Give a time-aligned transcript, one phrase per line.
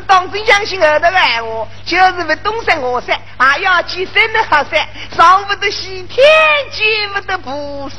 [0.00, 6.24] 你当真相信儿的爱我，就是不东山我山，还要去山的好山，上不得西天，
[6.72, 7.96] 见不得菩萨。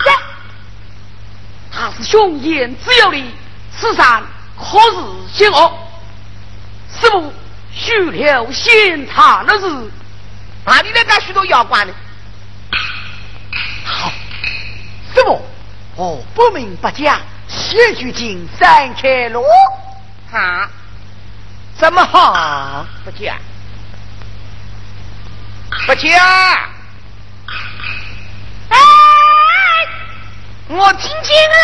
[1.72, 3.32] 大师兄言之有理，
[3.78, 4.24] 此山
[4.58, 4.98] 可是
[5.32, 5.72] 险恶，
[7.00, 7.32] 师傅
[7.72, 9.70] 须留先查的是
[10.66, 11.94] 哪里来干许多妖怪呢？
[13.86, 14.12] 好，
[15.14, 15.40] 师傅，
[15.96, 19.44] 我不明不讲，先去进三开路。
[20.32, 20.68] 好。
[21.82, 22.86] 怎么好？
[23.04, 23.36] 不见，
[25.88, 26.16] 不见！
[28.70, 28.78] 哎，
[30.68, 31.56] 我听见了，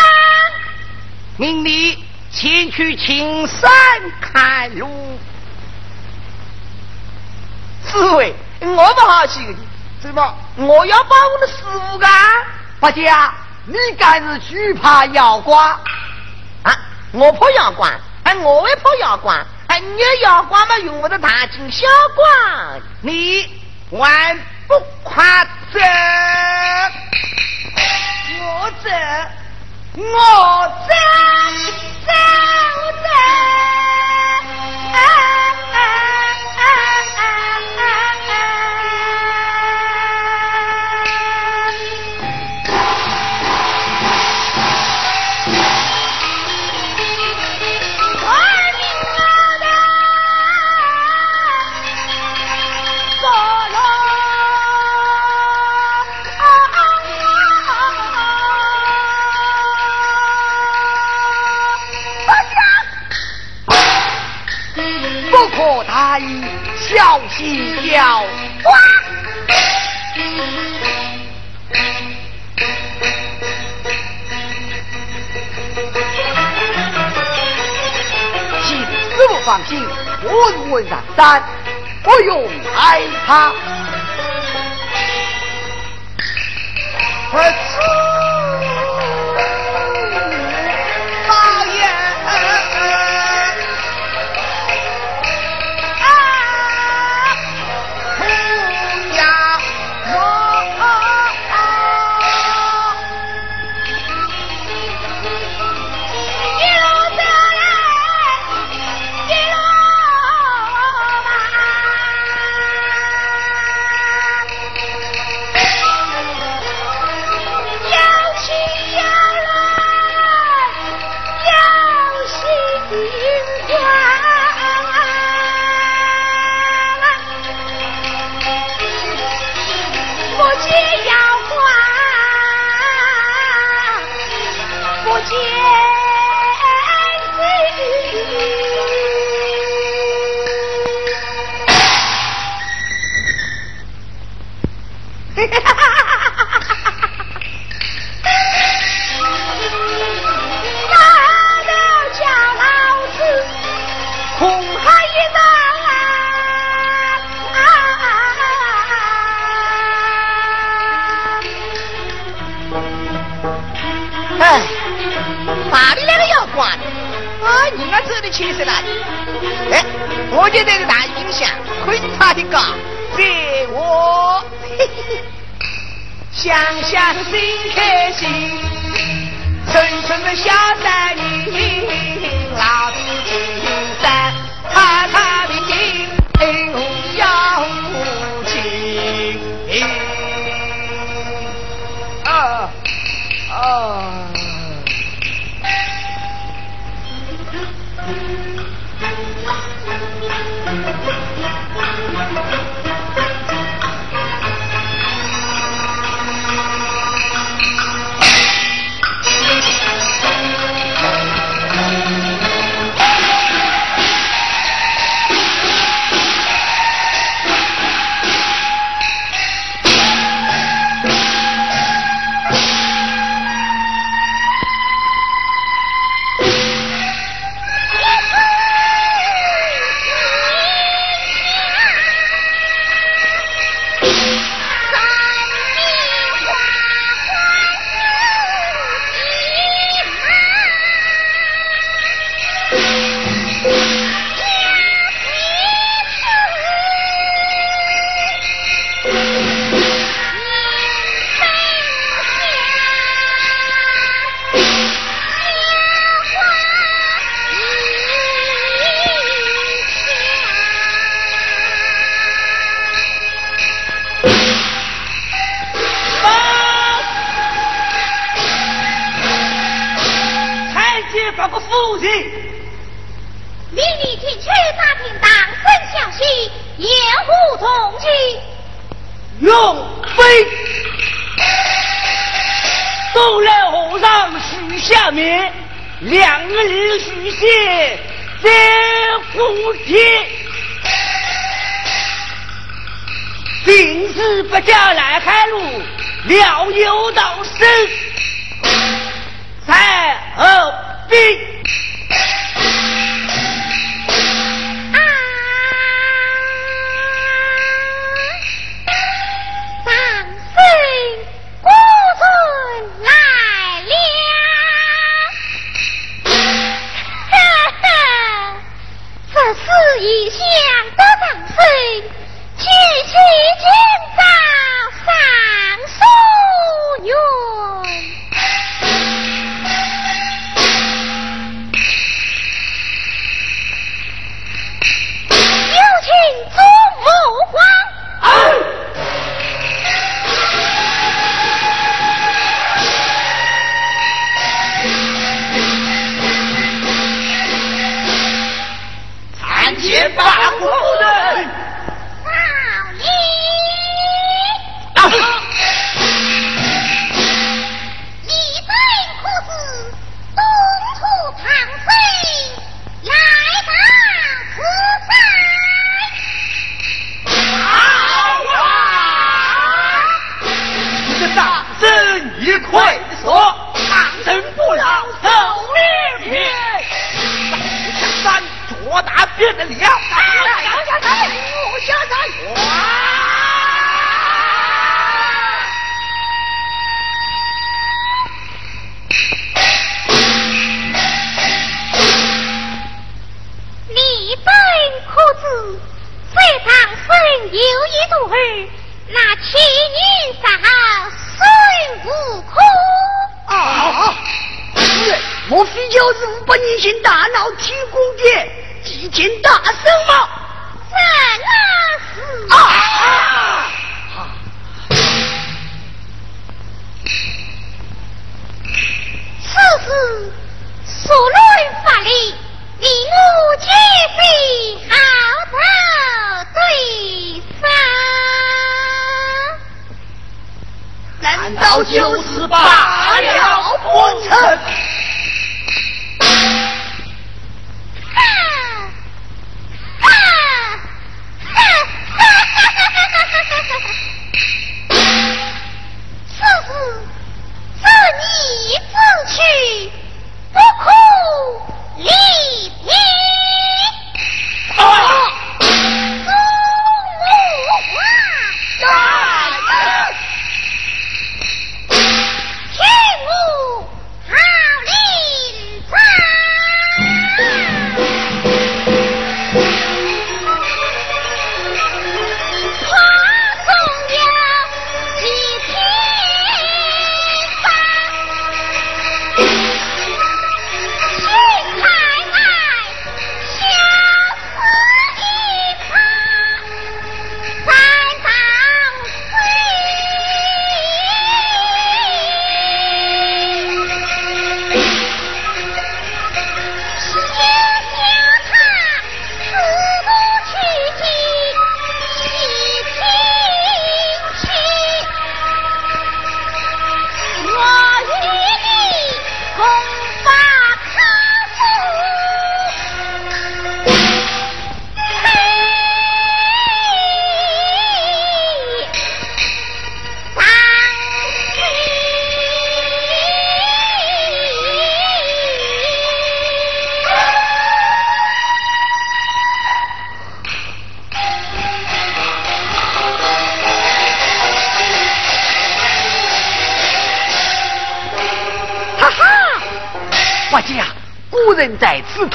[1.36, 3.70] 命你前去青山
[4.20, 5.20] 看路。
[7.84, 9.56] 四位，我不好去，
[10.02, 10.34] 怎么？
[10.56, 12.10] 我要把我的师傅干？
[12.80, 13.32] 不讲，
[13.66, 15.56] 你敢是惧怕妖怪？
[16.64, 16.76] 啊，
[17.12, 19.46] 我怕妖怪，哎，我也怕妖怪。
[19.78, 21.86] 哎，你要光嘛用我的大金小
[22.16, 23.46] 光，你
[23.90, 24.36] 万
[24.66, 25.78] 不夸走，
[28.40, 28.90] 我走，
[29.94, 30.94] 我走，
[32.06, 32.12] 走
[33.04, 33.08] 走。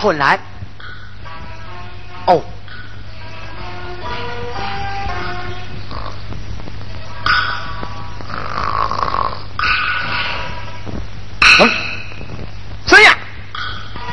[0.03, 0.37] 困难。
[2.25, 2.43] 哦，
[11.61, 11.71] 嗯，
[12.85, 13.17] 孙燕，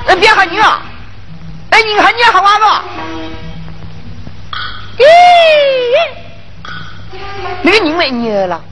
[0.07, 0.81] 那别喊你了，
[1.71, 2.85] 哎，你喊你喊完了。
[4.97, 5.05] 咦，
[7.63, 8.63] 那个你没你了。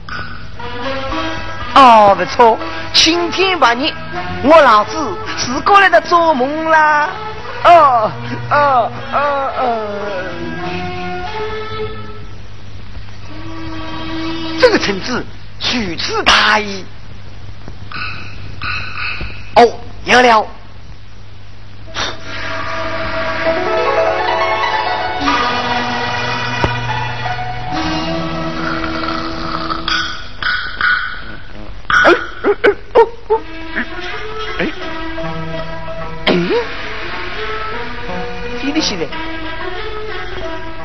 [1.79, 2.59] 哦，不错，
[2.93, 3.89] 晴天白日，
[4.43, 4.97] 我老子
[5.37, 7.07] 是过来的做梦啦。
[7.63, 8.11] 哦
[8.49, 9.63] 哦哦哦，
[14.59, 15.25] 这个臣子
[15.59, 16.83] 许次大意。
[19.55, 19.65] 哦，
[20.03, 20.45] 有了。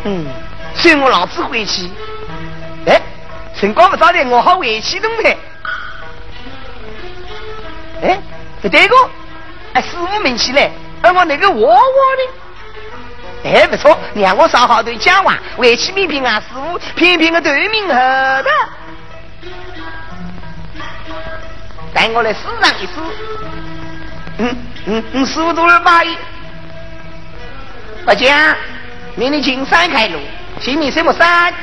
[0.07, 0.27] 嗯，
[0.75, 1.89] 随我老子回去。
[2.87, 3.01] 哎，
[3.59, 5.39] 辰光不早的，我好回去弄嘞。
[8.03, 8.19] 哎，
[8.61, 8.95] 不对个，
[9.73, 12.23] 哎，师傅明起来，而我那个娃娃呢？
[13.45, 17.95] 哎，不错，让我上好对讲话，回去面平啊，师傅偏偏个对面后
[18.43, 18.51] 头，
[21.95, 22.93] 带我来试上一试。
[24.39, 26.17] 嗯嗯嗯，师傅多少八一？
[28.05, 28.55] 不讲，
[29.15, 30.19] 命令青山开路，
[30.61, 31.55] 前面什么山？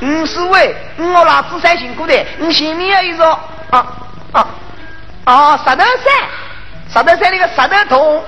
[0.00, 3.26] 嗯，师傅，我老子山辛苦的，你前面有一座
[3.70, 3.86] 啊
[4.32, 4.46] 啊
[5.24, 5.56] 啊！
[5.58, 5.84] 石头山，
[6.88, 8.24] 石头山那个石头洞，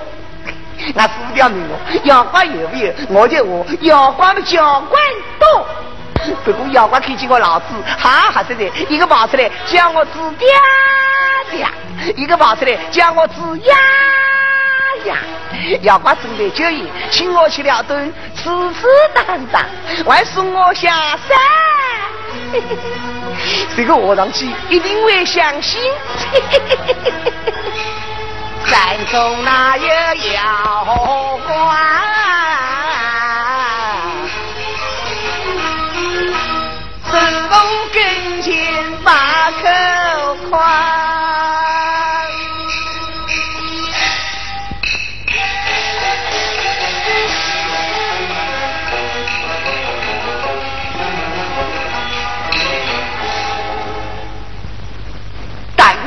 [0.93, 2.93] 那师傅叫名我阳光有没有？
[3.09, 5.01] 我就我阳光的教官
[5.39, 5.65] 多。
[6.43, 7.65] 不过妖怪看见我老子，
[7.97, 10.47] 哈哈真的，一个跑出来叫我子爹
[11.49, 11.67] 爹，
[12.15, 13.75] 一个跑出来叫我子呀
[15.05, 15.17] 呀。
[15.83, 19.63] 妖怪准备酒宴，请我去了顿，吃吃当当，
[20.07, 21.37] 还送我下山。
[23.75, 25.81] 这个卧上去一定会相信。
[28.65, 29.85] 山中哪有
[30.33, 31.75] 妖怪？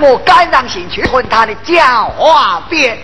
[0.05, 2.95] 不敢让兴趣混他的狡猾变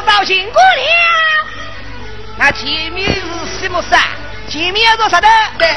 [0.00, 0.82] 我早早辛苦了。
[2.38, 3.20] 那前面是
[3.60, 4.00] 什么山？
[4.48, 5.28] 前面要做啥的？
[5.58, 5.68] 对。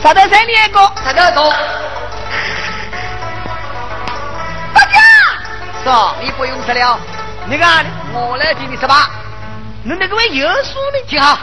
[0.00, 0.78] 啥的山两个？
[1.04, 1.52] 啥的多？
[4.72, 5.00] 大家，
[5.82, 5.90] 是，
[6.24, 7.00] 你不用说了。
[7.46, 7.66] 那个，
[8.12, 9.10] 我来替你吃吧。
[9.82, 11.02] 你那个位有数呢？
[11.08, 11.36] 听好，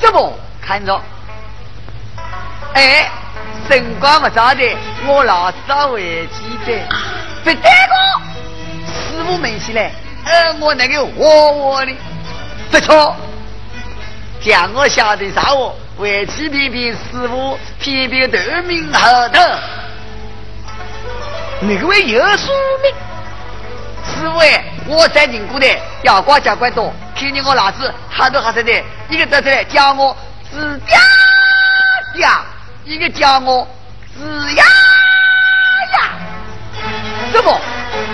[0.00, 0.36] 师傅？
[0.60, 1.00] 看着。
[2.74, 3.08] 哎。
[3.66, 4.76] 辰光不早的，
[5.06, 6.78] 我老早回去的。
[7.44, 7.60] 不对个，
[8.86, 9.90] 师傅问起来，
[10.24, 11.92] 呃我那个娃娃呢？
[12.70, 13.14] 不错，
[14.40, 19.40] 叫我晓得啥话，回去偏偏师傅偏偏头名后头。
[21.60, 22.50] 那个位有书
[22.82, 22.94] 名？
[24.06, 25.66] 师傅哎，我在宁古的，
[26.02, 28.72] 要管教管多，看见我老子哈都哈着的，
[29.10, 30.16] 一个得出来叫我
[30.50, 32.38] 指嗲嗲。
[32.84, 33.66] 一个叫我
[34.16, 34.64] 子呀
[35.92, 35.98] 呀，
[37.32, 37.60] 怎么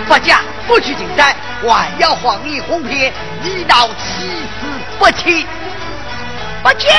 [0.07, 5.45] 不讲不去竞赛，还要黄衣红片，一道气死不起？
[6.63, 6.89] 不讲，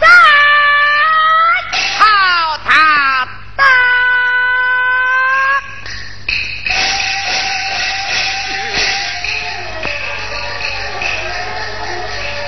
[0.00, 0.08] 三
[1.98, 3.64] 好他打，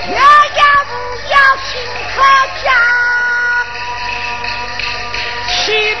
[0.09, 0.91] 要要不
[1.29, 1.35] 要
[1.67, 1.69] 请
[2.15, 2.17] 客
[2.63, 2.96] 家？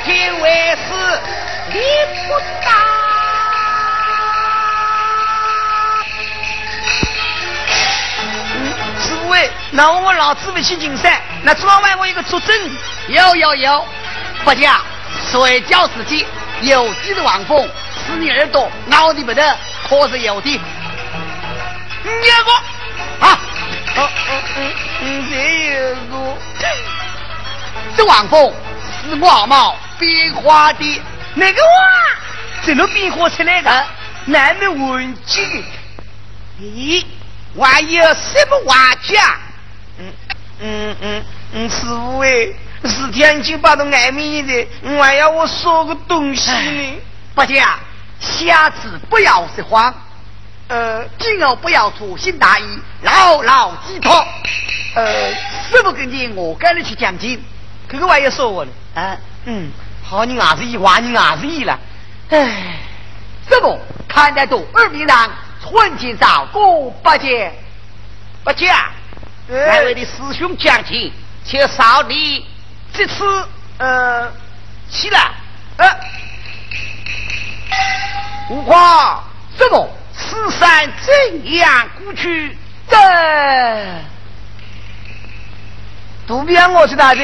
[0.07, 0.49] 天为
[0.87, 1.21] 师，
[1.73, 1.79] 你
[2.27, 2.71] 不大。
[9.01, 12.55] 师傅哎，那我老子不去竞赛，那窗外我一个出征。
[13.09, 13.85] 有有有，
[14.45, 14.79] 不假，
[15.29, 16.25] 睡觉时间
[16.61, 17.69] 有机的望风，
[18.05, 19.57] 是你耳朵咬的不得，
[19.89, 20.49] 可是有的。
[22.03, 22.09] 你
[22.45, 23.27] 个。
[23.27, 23.37] 啊，
[23.97, 25.33] 哦嗯嗯嗯，这
[25.73, 26.37] 有个，
[27.97, 28.53] 这王峰
[29.03, 31.01] 是我毛变化的
[31.35, 31.69] 那个哇，
[32.63, 33.85] 怎么变化出来的？
[34.25, 35.63] 难得问几个？
[36.61, 37.05] 咦，
[37.59, 39.39] 还有什么话讲？
[39.99, 40.13] 嗯
[40.59, 42.47] 嗯嗯嗯，师傅哎，
[42.83, 47.01] 是天经把都爱面的，我还要我说个东西呢。
[47.33, 47.79] 不讲，
[48.19, 49.93] 下次不要说谎。
[50.67, 52.63] 呃，今后不要粗心大意，
[53.01, 54.09] 牢牢记住。
[54.95, 55.31] 呃，
[55.69, 57.41] 师傅跟你，我跟你去讲经，
[57.89, 58.71] 这个还要说我呢。
[58.95, 59.71] 啊，嗯，
[60.09, 61.77] 好人还是一，坏人还是一了。
[62.29, 62.77] 哎，
[63.49, 65.29] 师傅看得懂二明堂，
[65.61, 67.53] 寸金少过不见，
[68.43, 68.73] 不讲。
[69.49, 71.11] 两位的师兄讲情，
[71.43, 72.45] 且少你
[72.93, 73.47] 这次
[73.79, 74.31] 呃
[74.89, 75.19] 去了。
[75.77, 75.99] 呃，
[78.49, 78.75] 悟空，
[79.57, 79.89] 师傅。
[80.19, 82.57] 此山怎样过去？
[82.89, 82.97] 这
[86.25, 87.21] 渡边我是哪的？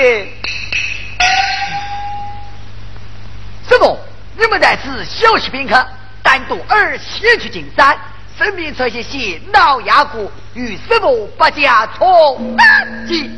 [3.67, 3.97] 师傅，
[4.37, 5.85] 你们在此休息片刻，
[6.21, 7.97] 单独儿先去进山，
[8.37, 12.55] 身边这些些老牙骨与师傅不加冲
[13.07, 13.29] 击。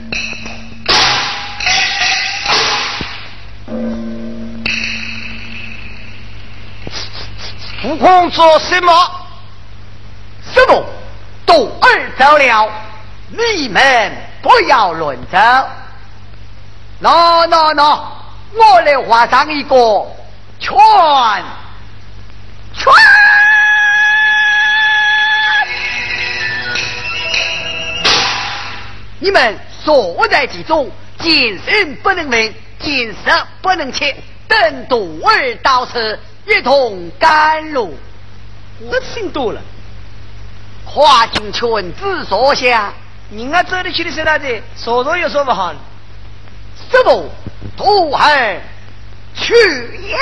[7.84, 8.92] 悟空做什么？
[10.54, 10.84] 师傅，
[11.46, 12.72] 渡儿走了，
[13.30, 14.12] 你们
[14.42, 15.38] 不要乱走。
[17.02, 18.00] 喏喏喏，
[18.56, 19.76] 我来画上一个
[20.60, 20.76] 圈
[22.74, 22.94] 圈。
[29.20, 30.90] 你们所在其中，
[31.20, 34.16] 今生不能闻，今生不能切。
[34.48, 37.98] 等渡儿到此，一同甘露。
[38.80, 39.60] 我听多了。
[40.86, 42.94] 花进裙子坐下，
[43.32, 44.62] 人家走得去的是哪子？
[44.78, 45.74] 说说又说不好。
[46.92, 47.32] 师傅，
[47.78, 48.62] 徒儿
[49.36, 49.54] 去
[50.12, 50.18] 呀！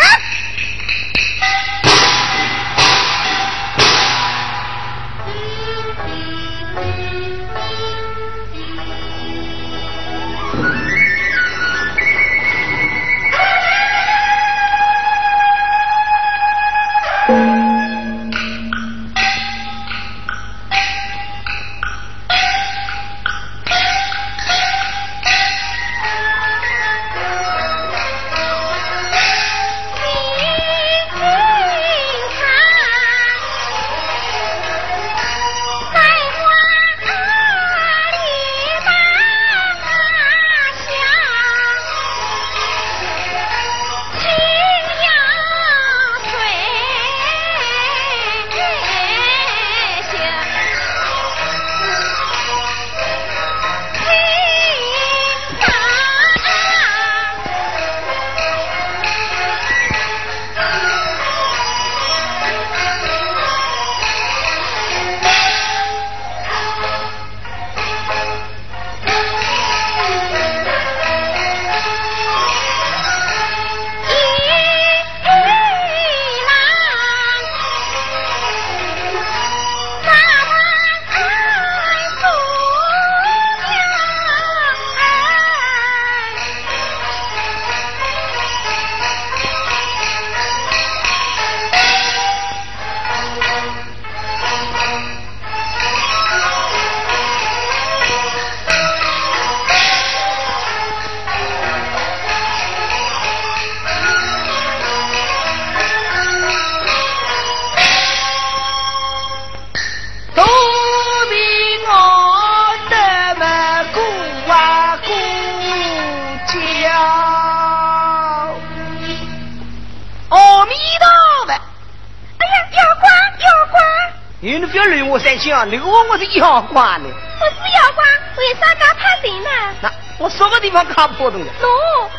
[125.46, 127.06] 那个我我是妖怪呢，
[127.40, 128.04] 我是妖怪，
[128.38, 129.50] 为啥敢怕人呢？
[129.82, 131.52] 那我什么地方卡破洞的？
[131.62, 131.68] 喏，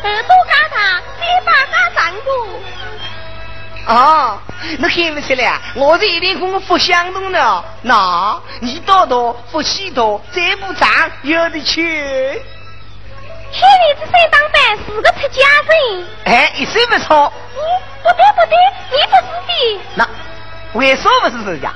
[0.03, 3.93] 耳朵嘎大，嘴巴嘎长过。
[3.93, 4.39] 啊，
[4.77, 7.63] 那看不出来，我是一点跟我不相同的。
[7.81, 10.87] 那你多多，福气多，再不长
[11.23, 12.41] 有的去。
[13.51, 16.07] 看你这三当班是个出家人。
[16.25, 17.33] 哎，一岁不错。
[17.55, 17.57] 嗯，
[18.03, 18.55] 不对不对，
[18.91, 19.81] 你不是的。
[19.95, 20.07] 那
[20.73, 21.73] 为什么不是出家？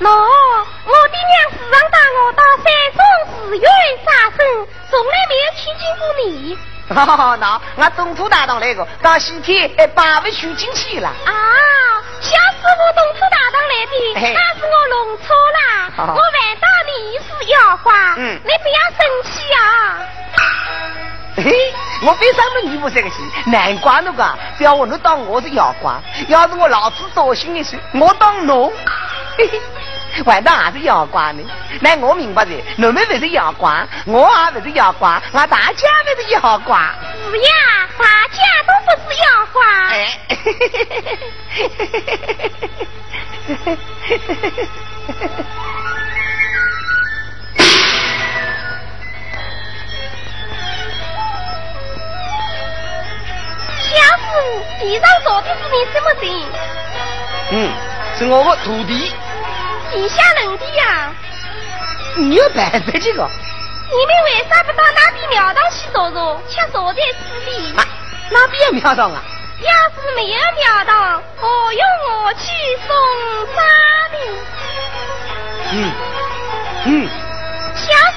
[0.00, 2.64] 喏，我的娘时常带我到山
[2.96, 3.00] 中
[3.48, 3.68] 寺院
[4.02, 6.58] 杀生，从来没有亲近过你。
[6.88, 11.08] 哈 哈，那我东土大堂来过，到西天还把不去进去了。
[11.08, 11.32] 啊，
[12.22, 15.92] 小师傅东土大堂来的，那是我弄错了。
[15.98, 19.98] 我问到你是妖怪，嗯你不要生气啊！
[21.36, 25.92] 嘿，我为什么你不这个心，难怪侬讲，不要我侬当我是妖怪，
[26.28, 28.72] 要是我老子多心一些，我当侬，
[29.40, 31.42] 嘿嘿，还是妖怪呢？
[31.80, 36.78] 那我明白的，你们不是妖怪，我也不是妖怪，俺大家不是妖怪。
[37.30, 39.64] 是呀，大家都不是妖怪。
[39.88, 41.16] 哎，嘿嘿嘿嘿嘿
[43.46, 43.76] 嘿嘿
[44.06, 44.68] 嘿嘿
[53.80, 54.28] 小师傅，
[54.80, 56.26] 地上坐的是你什么人？
[57.52, 57.54] 嗯，
[58.18, 59.12] 是我的徒弟，
[59.90, 61.12] 地下人的呀？
[62.16, 63.28] 你有办法这个？
[63.92, 67.76] 你们为啥不到那边庙堂去坐坐，却坐在此地？
[67.76, 67.84] 啊，
[68.30, 69.22] 哪边有庙堂啊？
[69.60, 71.82] 要是没有庙堂，何用
[72.24, 72.46] 我去
[72.86, 72.96] 送
[73.54, 73.64] 葬
[74.12, 74.16] 呢？
[75.72, 75.92] 嗯
[76.86, 77.08] 嗯，
[77.74, 78.16] 小师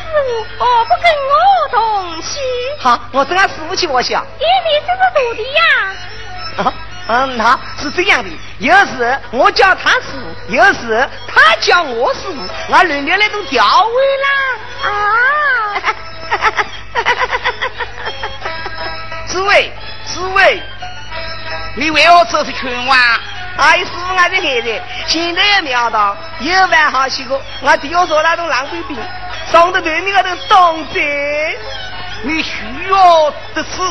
[0.57, 2.39] 傅，何不跟我同去？
[2.79, 4.25] 好，我等下师傅去我想。
[4.39, 5.61] 因你是个徒弟呀。
[6.57, 6.73] 啊，
[7.07, 10.03] 嗯，他，是这样的，有时我叫他师
[10.47, 14.27] 傅，有时他叫我师傅，俺轮流来都调位啦。
[14.83, 14.89] 啊，
[19.27, 19.71] 诸位，
[20.13, 20.61] 诸位，
[21.75, 22.97] 你为何这是拳王？
[23.57, 28.97] 哎，师傅，俺在海的，现在的庙堂有饭好吃个，俺第二说那种狼狈兵，
[29.51, 31.59] 上头对面那头东贼。
[32.25, 32.53] 你需
[32.89, 33.81] 要的是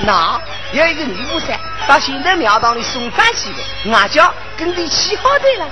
[0.00, 0.40] 那
[0.72, 1.46] 有一个女菩萨
[1.86, 5.66] 到现在庙堂里送饭去的，俺叫跟你起好的了。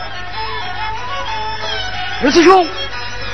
[2.23, 2.67] 二师兄，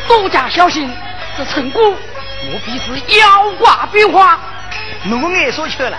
[0.06, 0.94] 多加小心，
[1.36, 4.38] 这陈姑莫非是妖怪变化？
[5.04, 5.98] 侬爱说去了，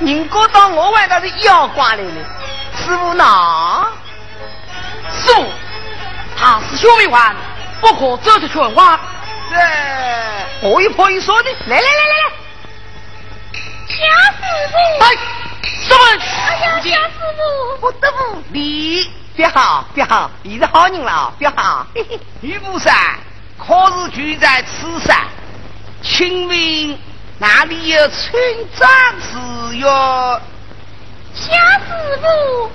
[0.00, 2.10] 人家当我外头是妖怪来了。
[2.76, 3.86] 师傅那，
[5.10, 5.44] 师傅，
[6.38, 7.34] 他是小迷幻，
[7.80, 9.00] 不可走出拳花。
[9.50, 9.56] 这
[10.68, 12.35] 我一婆一说的，来来来来来，
[13.88, 13.94] 小
[14.32, 14.76] 师傅。
[15.04, 15.04] 哎，
[15.64, 15.98] 师傅，
[16.48, 21.86] 哎呀，小师傅，不得不你，别好别好，你是好人了啊，别好。
[21.94, 23.18] 嘿嘿女菩萨，
[23.58, 25.26] 可是居在此山？
[26.02, 26.98] 请问
[27.38, 28.32] 哪里有村
[28.76, 28.88] 长
[29.20, 30.40] 是哟？
[31.34, 32.70] 小师傅。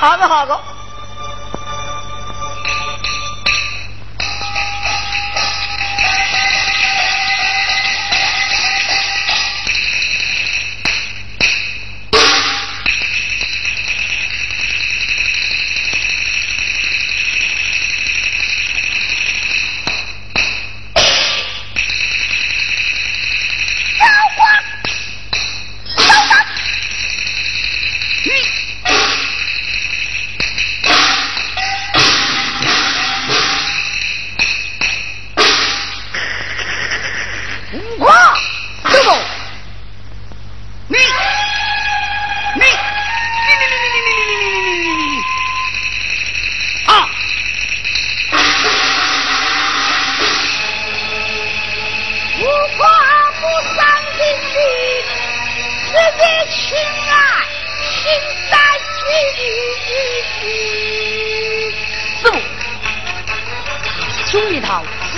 [0.00, 0.67] 好的，好的。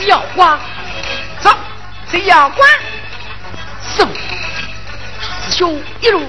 [0.06, 0.58] 妖怪。
[1.40, 1.50] 走，
[2.10, 2.66] 这妖怪。
[3.96, 4.06] 师，
[5.44, 6.22] 师兄一路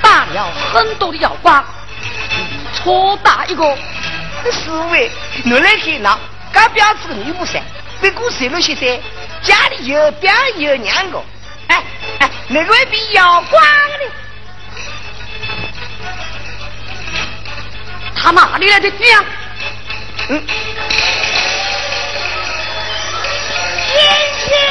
[0.00, 1.62] 打了很多的妖怪，
[2.02, 3.76] 你错打一个。
[4.50, 4.94] 师傅，
[5.44, 6.18] 你来看那，
[6.52, 7.62] 该表子的不噻？
[8.00, 9.00] 不过谁那些噻？
[9.42, 11.22] 家里有表有娘个。
[11.68, 11.82] 哎
[12.18, 13.60] 哎，那个比妖怪？
[18.16, 19.24] 他哪里来的表？
[20.28, 20.42] 嗯。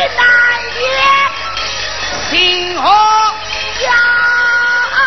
[0.01, 0.25] 天气难
[0.81, 0.81] 言，
[2.31, 2.89] 听好
[3.83, 3.93] 呀
[4.93, 4.97] 啊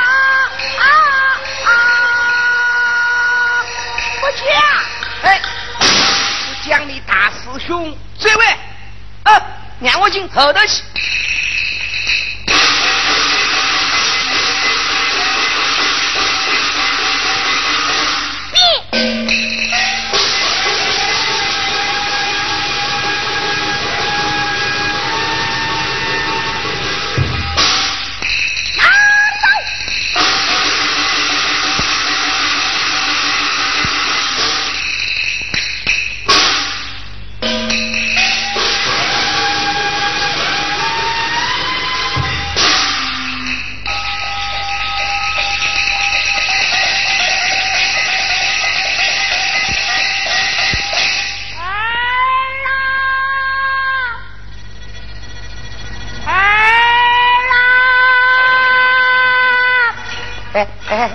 [0.79, 0.87] 啊
[1.65, 1.69] 啊！
[4.21, 4.63] 不去啊！
[5.23, 5.27] 哎，
[5.81, 8.47] 我讲你大师兄，这位，
[9.25, 9.43] 啊，
[9.81, 10.85] 让我进后头去。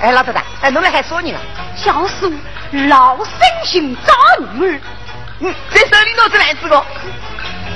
[0.01, 1.39] 哎，老头子，哎，侬来还说你了？
[1.75, 2.31] 小叔
[2.87, 3.33] 老身
[3.65, 4.13] 寻找
[4.53, 4.79] 女儿，
[5.41, 6.85] 嗯，这手里拿着来子个。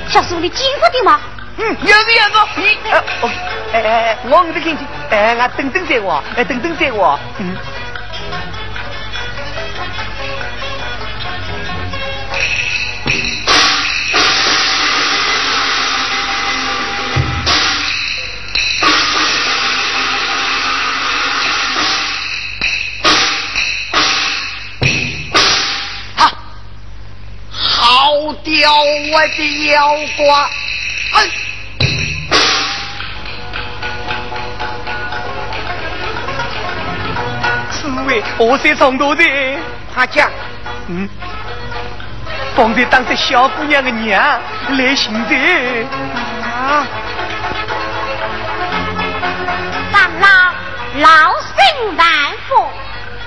[0.08, 1.20] 小叔，你见过的吗？
[1.56, 3.28] 嗯，有个有个，你呃，我
[3.72, 4.78] 哎哎，我我的看见，
[5.10, 7.56] 哎，我等等再话，哎，等等再话，嗯。
[29.14, 30.50] 我的腰瓜，
[31.12, 31.30] 哎！
[37.70, 39.22] 四位，我是从头的，
[39.94, 40.28] 快讲。
[40.88, 41.08] 嗯，
[42.56, 44.20] 方才当着小姑娘的娘
[44.70, 45.36] 来寻的。
[46.42, 46.84] 啊！
[49.92, 50.26] 长老，
[50.98, 52.04] 老身万
[52.48, 52.66] 福。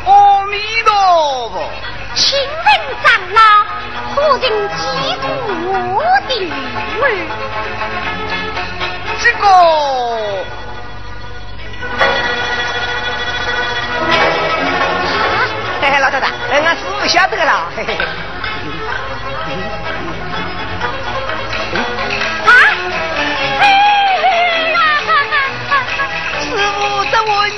[0.04, 1.72] 阿弥陀佛。
[2.16, 2.68] 请问
[3.04, 3.40] 长老，
[4.16, 4.46] 何人
[4.78, 4.82] 击
[5.22, 5.26] 鼓
[5.96, 6.44] 我的女
[7.02, 7.06] 儿？
[9.20, 9.44] 这个，
[15.82, 18.06] 嘿嘿，老太太，哎，俺师傅晓得了，嘿嘿嘿。
[22.46, 22.50] 啊！
[26.40, 27.52] 师傅在问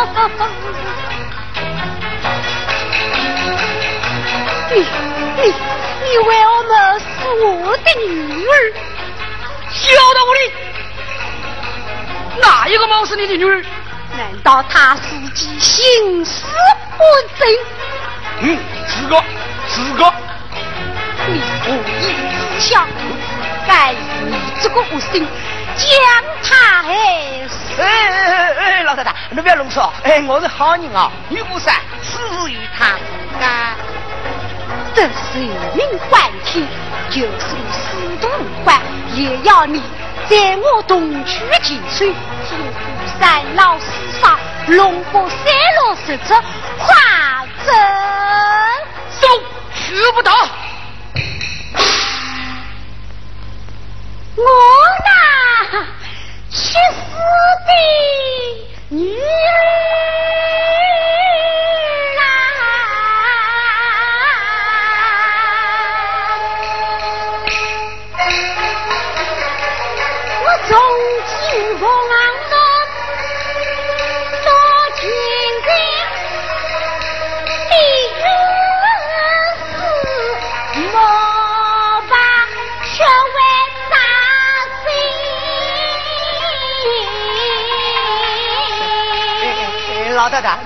[4.72, 4.80] 你
[5.36, 5.42] 你
[6.02, 7.04] 你为我们是
[7.44, 8.48] 我的女儿，
[9.70, 10.40] 小到我的，
[12.40, 13.62] 哪一个猫是你的女儿？
[14.16, 16.46] 难道他自己心思
[16.96, 17.04] 不
[17.38, 17.46] 正？
[18.40, 18.58] 嗯，
[18.88, 19.22] 是个
[19.68, 20.10] 是个。
[21.26, 22.02] 你无意
[22.58, 22.88] 之想，
[23.68, 25.28] 该是你这个恶心。
[25.76, 25.88] 将
[26.42, 26.94] 他害
[27.48, 27.80] 死！
[27.80, 29.92] 哎哎哎哎，老太太，你不要弄错。
[30.02, 32.18] 哎，我是好人啊，女不善，死
[32.50, 32.96] 与他
[33.38, 33.76] 干。
[34.94, 35.38] 这寿
[35.74, 36.66] 命关天，
[37.10, 38.80] 就算死都无关，
[39.14, 39.82] 也要你
[40.28, 42.14] 在我东区进水，
[42.48, 42.78] 天府
[43.20, 43.86] 三老四
[44.20, 45.38] 少，龙过三
[45.82, 46.34] 落十尺，
[46.78, 47.74] 化真
[49.20, 49.28] 走，
[49.74, 50.32] 去不到。
[54.42, 54.46] 我
[55.04, 55.08] 那
[56.50, 56.58] 去
[56.94, 56.98] 死
[57.66, 57.70] 的
[58.88, 59.24] 女儿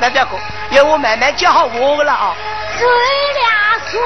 [0.00, 0.36] 那表哥
[0.70, 2.34] 要我慢慢教好我们了啊。
[2.76, 4.02] 孙俩孙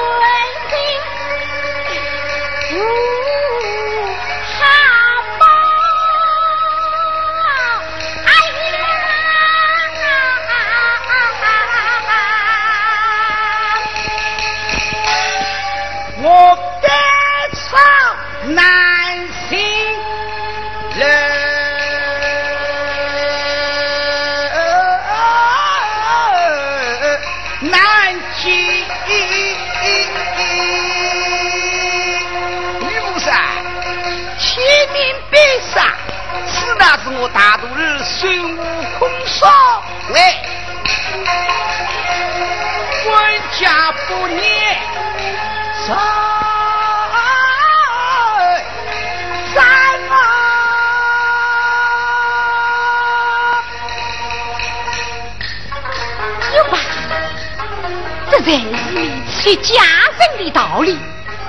[59.49, 59.83] 你出家
[60.19, 60.95] 人的道理。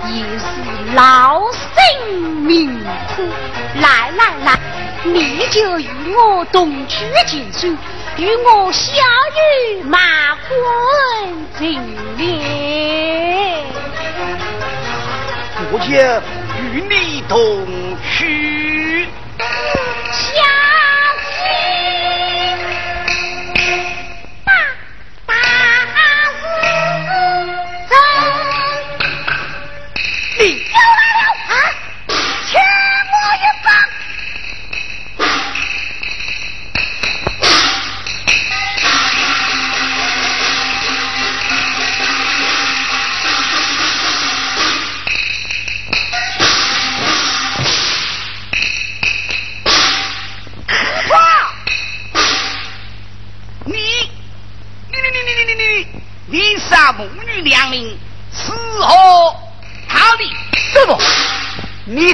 [0.09, 0.47] 也是
[0.95, 2.75] 老生命
[3.15, 3.23] 苦，
[3.79, 4.59] 来来来，
[5.05, 7.77] 你就与我同去进山，
[8.17, 8.95] 与我小
[9.37, 9.99] 雨马
[10.37, 10.49] 婚
[11.59, 11.61] 成
[12.17, 13.63] 恋。
[15.71, 15.91] 我就
[16.73, 17.67] 与你同
[18.17, 19.07] 去。
[19.37, 19.45] 母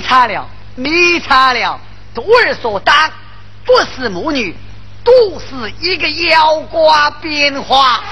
[0.06, 1.80] 你惨了，你惨了！
[2.14, 3.10] 徒儿所当
[3.64, 4.56] 不是母女，
[5.02, 8.04] 都是一个妖瓜变化，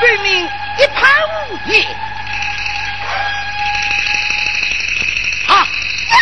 [0.00, 1.10] 分明一盘
[1.50, 1.84] 无业。
[5.48, 5.66] 啊！
[6.12, 6.16] 妖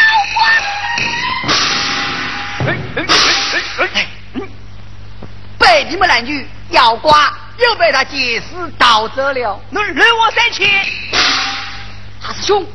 [3.77, 3.87] 怪！
[5.59, 7.31] 被你们男女妖瓜。
[7.59, 10.67] 又被他劫死盗走了，能惹我三千？
[12.23, 12.67] 大师兄，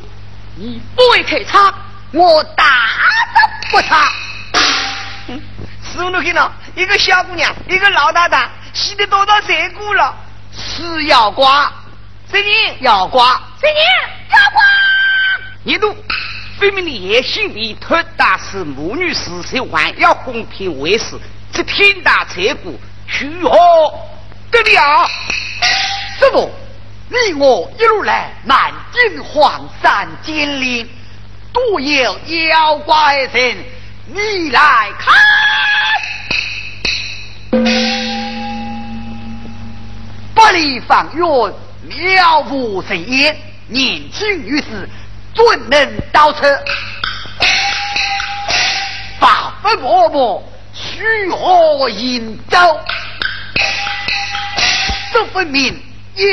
[0.55, 1.73] 你不会开仓，
[2.13, 2.63] 我打
[3.33, 4.11] 都不差。
[5.83, 10.15] 师傅，你看到一个小姑娘，一个老太太，死的多少财骨了？
[10.53, 11.47] 是妖怪，
[12.31, 12.81] 谁人？
[12.81, 13.23] 妖怪，
[13.59, 13.79] 谁人？
[14.29, 14.61] 妖怪！
[15.63, 15.95] 你都
[16.59, 21.19] 分明的野心里特大师母女四十万，要公平为师，
[21.51, 22.79] 这天大财骨，
[23.19, 23.57] 如何？
[24.49, 25.07] 得了，
[26.19, 26.49] 师傅，
[27.09, 30.89] 你我一路来南京黄山金陵，
[31.57, 33.57] 多有妖怪人，
[34.05, 35.15] 你来看。
[40.35, 41.25] 百里方圆，
[41.89, 43.35] 渺无神烟，
[43.69, 44.87] 年轻女子
[45.33, 46.47] 怎能倒车？
[49.19, 52.79] 法不默默，须何引走？
[55.11, 55.75] 这分明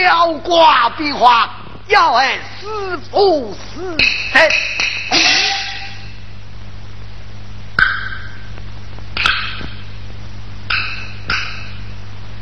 [0.05, 1.49] 妖怪变化，
[1.89, 3.97] 要爱师父死
[4.32, 4.51] 神。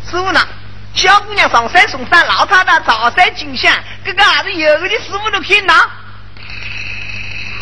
[0.04, 0.40] 师傅呢？
[0.94, 3.72] 小姑娘上山送山，老太太朝山进香，
[4.04, 5.74] 这个还是有的师傅都看到。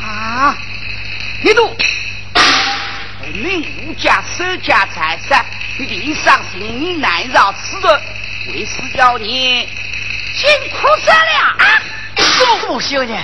[0.03, 0.57] 啊！
[1.43, 1.65] 你都
[3.33, 5.47] 明无家守家财产，
[5.79, 8.03] 你地上性命难饶，吃的。
[8.49, 9.69] 为师要你
[10.41, 11.15] 辛苦死了
[11.59, 11.83] 啊！
[12.67, 13.15] 不行呢，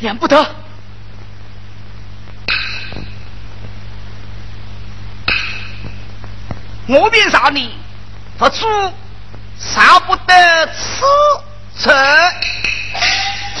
[0.00, 0.44] 言不得。
[6.88, 7.78] 我便杀你，
[8.38, 8.66] 不出
[9.56, 11.04] 杀不得此
[11.78, 11.92] 仇。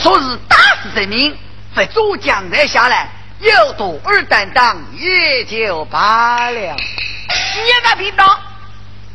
[0.02, 1.38] 说是打死人民，
[1.72, 3.08] 不做将来下来，
[3.38, 6.58] 有多二担当也就罢了。
[6.58, 8.40] 你也敢贫道？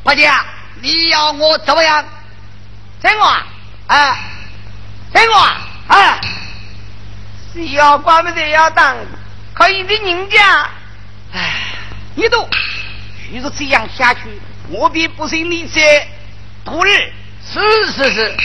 [0.03, 0.31] 八戒。
[0.81, 2.05] 你要我怎么样？
[3.01, 3.47] 听我啊！
[3.87, 4.15] 哎，
[5.11, 5.57] 听我啊！
[5.87, 6.21] 哎，
[7.51, 8.95] 是要关门的要当，
[9.53, 10.69] 可以的人家。
[11.33, 11.53] 哎，
[12.15, 12.47] 你都，
[13.33, 14.21] 如果这样下去，
[14.69, 16.07] 我便不信你这
[16.63, 17.11] 不日。
[17.43, 18.37] 是是是，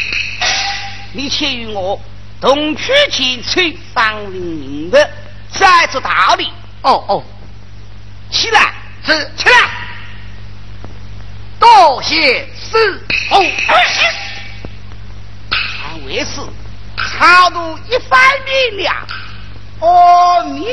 [1.12, 2.00] 你且与我
[2.40, 5.10] 同去前去方明明白，
[5.50, 6.50] 再做道理。
[6.80, 7.24] 哦哦，
[8.30, 8.72] 起来，
[9.04, 9.70] 是起来。
[11.60, 13.86] 多谢师傅，俺
[16.04, 16.46] 为此，
[16.96, 18.94] 他度一番力量，
[19.80, 20.66] 阿弥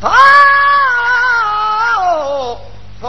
[0.00, 0.10] 陀
[3.00, 3.04] 佛。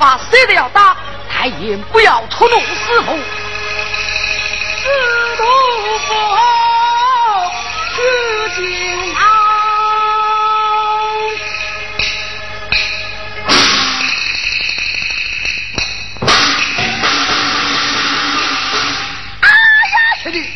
[0.00, 0.96] 要把谁的要打，
[1.28, 3.14] 太爷不要触怒师傅。
[4.78, 4.88] 师
[5.36, 5.44] 徒
[6.08, 6.14] 不
[7.94, 8.00] 去
[8.56, 9.20] 进啊！
[19.42, 19.46] 哎
[19.92, 20.48] 呀，兄弟，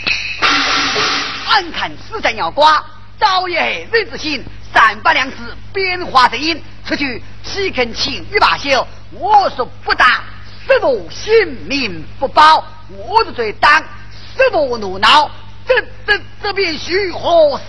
[1.50, 2.82] 俺看死在要瓜，
[3.20, 4.42] 早也人之心，
[4.72, 7.22] 三百两次变化的音，出去
[7.54, 8.84] 岂肯轻易罢休？
[9.12, 10.24] 我说不打，
[10.66, 11.32] 师傅性
[11.68, 15.30] 命不保，我的罪当师傅怒恼，
[15.64, 17.64] 这这这便须何是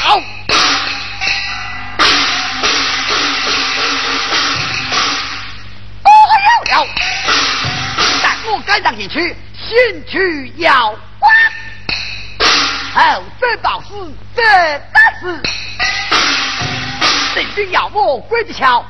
[0.00, 0.16] 好？
[6.04, 6.10] 哦
[6.70, 6.88] 哟了，
[8.22, 11.30] 但我赶上进去，先去要关。
[12.94, 13.92] 后这道是
[14.34, 14.42] 这
[14.90, 15.42] 大事，
[17.34, 18.82] 定军要我鬼子瞧，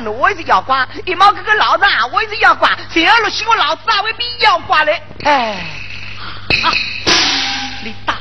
[0.02, 2.76] 娘老太太，我也是要管；一毛哥哥老子啊，我也是要管。
[2.92, 5.02] 谁二路许我老子啊，未必要管嘞。
[5.24, 5.64] 哎，
[6.64, 6.72] 啊，
[7.84, 8.14] 你大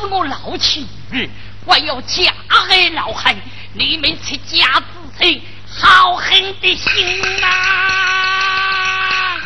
[0.00, 1.28] 是我老妻女，
[1.66, 3.36] 还要加害老恨，
[3.72, 4.82] 你们出家
[5.18, 5.40] 之
[5.80, 6.30] 仇，好狠
[6.60, 9.36] 的心啊！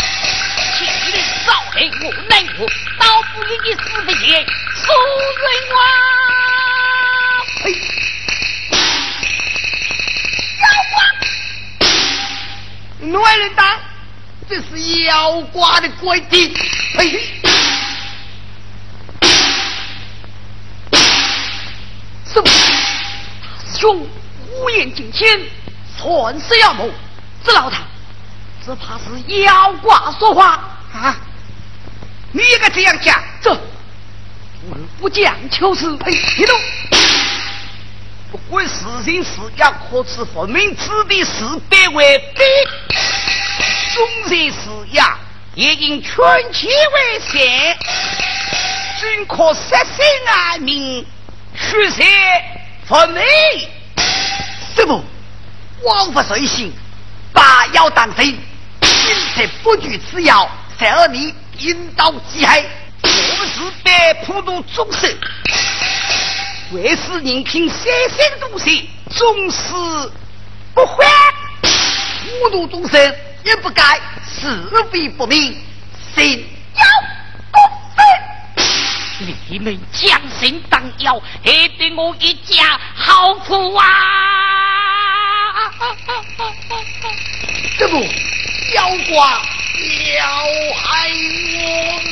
[0.78, 2.66] 请你少害我难过，
[2.98, 4.44] 倒不如你死不见，
[4.76, 4.86] 恕
[5.38, 6.11] 人我。
[15.32, 16.52] 是妖怪的规定。
[16.96, 17.18] 呸！
[22.26, 22.46] 什么？
[22.46, 24.06] 师兄
[24.50, 25.40] 无言惊天，
[25.98, 26.90] 传是妖魔，
[27.44, 27.78] 这老他，
[28.64, 30.60] 只怕是妖怪说话
[30.92, 31.16] 啊！
[32.32, 33.58] 你也该这样讲，这
[35.00, 35.96] 不讲求是。
[35.96, 36.12] 呸！
[36.36, 36.60] 别动！
[38.30, 41.30] 不管是人是妖，可耻分明，此地是
[41.68, 42.44] 别为悲。
[43.94, 44.60] 终然是
[44.92, 45.18] 妖，
[45.54, 46.12] 也应劝
[46.52, 47.78] 其为善，
[49.00, 51.04] 均可杀身安民，
[51.54, 52.02] 血色
[52.86, 53.22] 分明。
[54.74, 55.04] 什么？
[55.84, 56.72] 枉法随心，
[57.34, 58.38] 把妖当真，因
[59.34, 60.48] 此不惧此妖，
[60.78, 62.64] 才而你引导极害，
[63.02, 65.14] 我们是被普度众生。
[66.72, 69.60] 为是人品三生东西，终是
[70.74, 71.04] 不还。
[72.40, 73.14] 普度众生
[73.44, 73.82] 也不该
[74.24, 74.46] 是
[74.90, 75.56] 非不明，
[76.14, 76.84] 心妖
[77.50, 77.58] 不
[77.96, 78.04] 分。
[79.48, 83.84] 你们将心当妖，害得我一家好苦啊！
[87.78, 87.96] 这不，
[88.74, 89.16] 妖怪
[90.16, 90.26] 要
[90.76, 91.10] 害
[91.58, 91.60] 我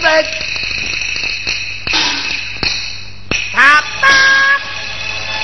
[0.03, 0.27] 们。
[3.53, 4.09] 他打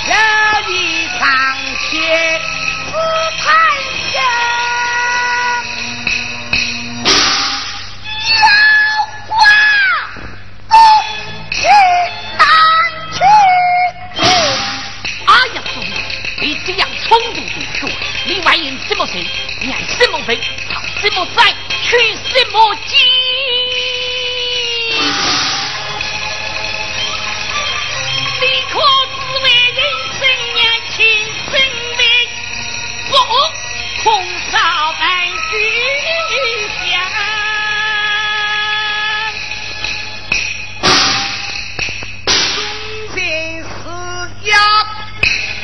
[0.08, 0.14] 要
[0.68, 0.72] 一
[1.18, 1.20] 场
[1.80, 1.90] 前
[2.86, 2.92] 死
[3.38, 3.44] 太
[4.14, 4.16] 阳，
[12.38, 12.46] 难
[13.12, 13.18] 去。
[15.26, 15.90] 哎呀，兄弟，
[16.40, 17.88] 你这样冲动的说，
[18.26, 19.14] 你万一什么生，
[19.60, 20.36] 念什么悲，
[20.70, 22.96] 操什么灾，取什么经？
[28.38, 28.78] 你可
[29.14, 29.80] 知为人
[30.18, 30.20] 生
[30.54, 30.58] 年
[30.90, 30.96] 轻
[31.50, 31.54] 生
[31.96, 32.00] 命，
[33.08, 33.12] 不
[34.02, 34.04] 空
[34.50, 34.54] 少
[34.98, 35.04] 半
[35.50, 35.52] 句
[36.84, 37.35] 香。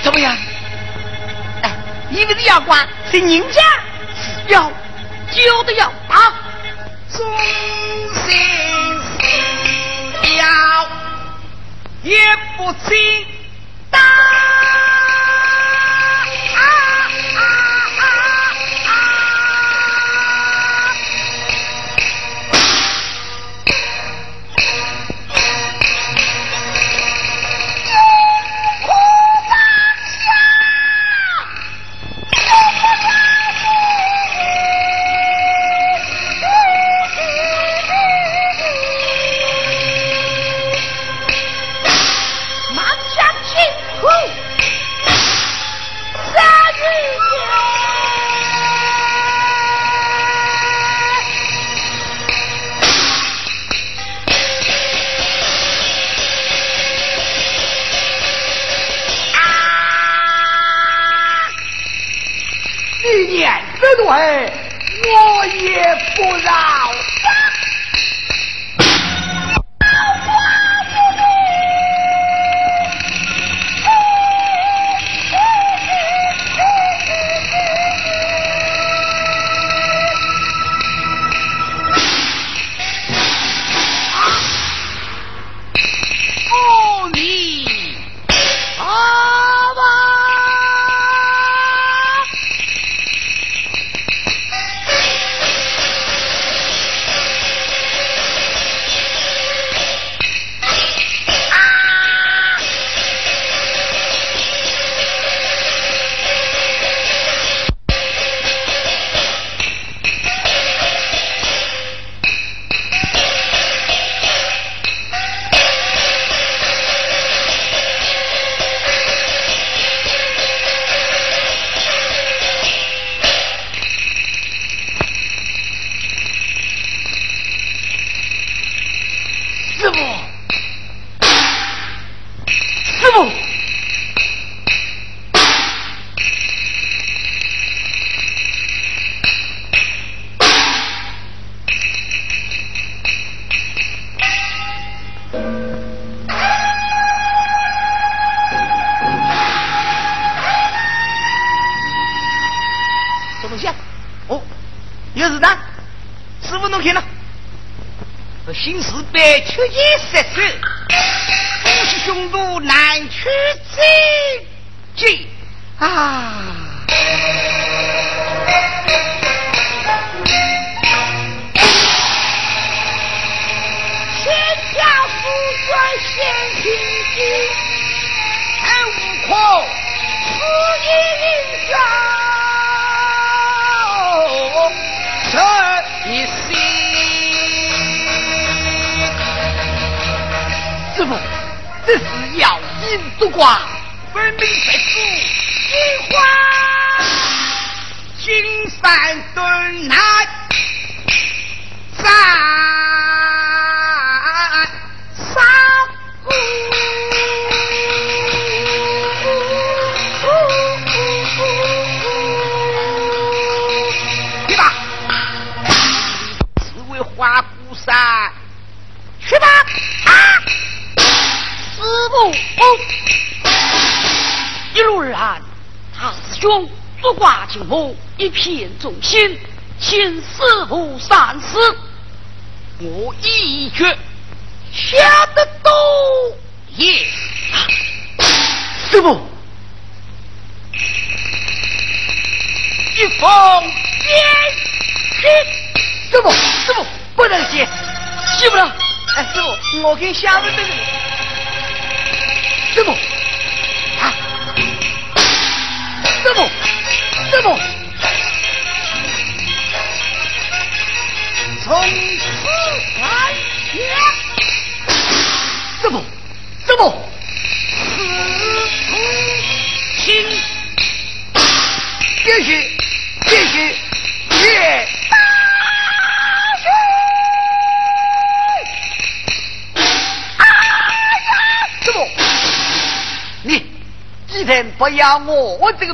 [0.03, 0.37] 怎么样？
[1.63, 1.71] 哎，
[2.11, 3.63] 你们的妖怪是人家
[4.49, 4.71] 要
[5.31, 6.35] 救的要啊！
[7.13, 7.25] 终
[8.15, 8.35] 身
[10.37, 10.89] 要，
[12.03, 12.19] 也
[12.57, 13.27] 不行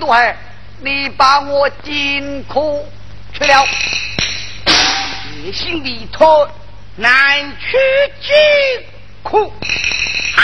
[0.08, 0.34] 我，我这个东西，
[0.80, 2.82] 你把我金库
[3.34, 3.66] 去了。
[5.44, 6.48] 一心里头
[6.96, 7.76] 难取
[8.20, 8.32] 疾
[9.22, 9.52] 苦，
[10.36, 10.40] 啊！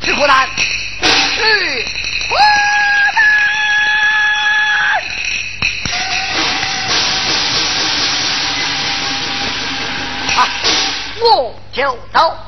[0.00, 0.48] 吃苦难，
[1.00, 1.84] 去
[2.28, 2.34] 苦
[3.14, 3.24] 难。
[10.36, 10.48] 啊，
[11.20, 12.43] 我就走。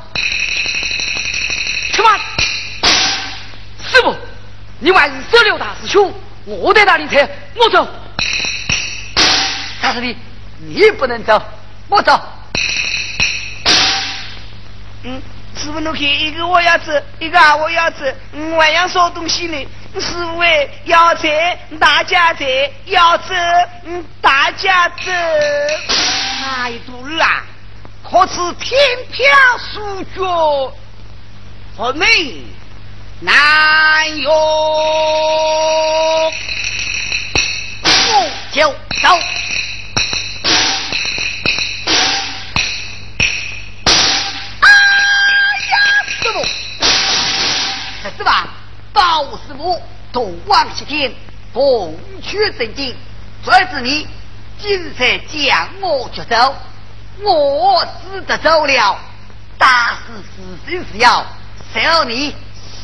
[4.78, 6.12] 你万十六大师兄，
[6.44, 7.16] 我在哪里去？
[7.54, 7.86] 我走。
[9.80, 10.16] 大师弟，
[10.58, 11.40] 你不能走，
[11.88, 12.20] 我走。
[15.04, 15.22] 嗯，
[15.56, 19.66] 师傅，你看，一个我要走，一个啊我要走，嗯，还要烧东西呢。
[19.94, 21.26] 师傅哎，要走，
[21.80, 22.44] 大家走，
[22.84, 23.34] 要走，
[23.84, 25.04] 嗯，大家走。
[25.88, 27.26] 太多了，
[28.04, 28.78] 可是天
[29.10, 29.24] 票
[29.72, 30.72] 数角，
[31.76, 32.44] 不明
[33.20, 34.32] 难用。
[37.82, 39.18] 我就走。
[44.60, 44.68] 哎
[45.70, 45.76] 呀，
[46.20, 46.44] 师傅，
[48.18, 48.48] 是吧？
[48.92, 49.80] 包师傅
[50.12, 51.14] 东望西听，
[51.52, 52.94] 风趣正经，
[53.44, 54.06] 这是你
[54.58, 54.92] 今日
[55.28, 56.54] 将我捉走，
[57.22, 58.98] 我死得走了，
[59.58, 61.24] 大事是真是要
[61.74, 62.34] 受你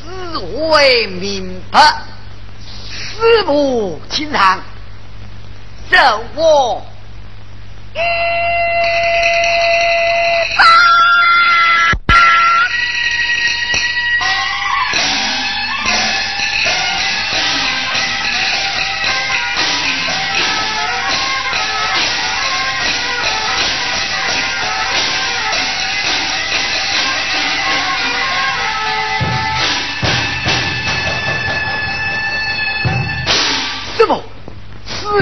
[0.02, 1.80] 死为明白。
[2.90, 4.60] 师傅请长，
[5.90, 6.84] 受我
[7.94, 7.98] 一
[10.56, 10.64] 把。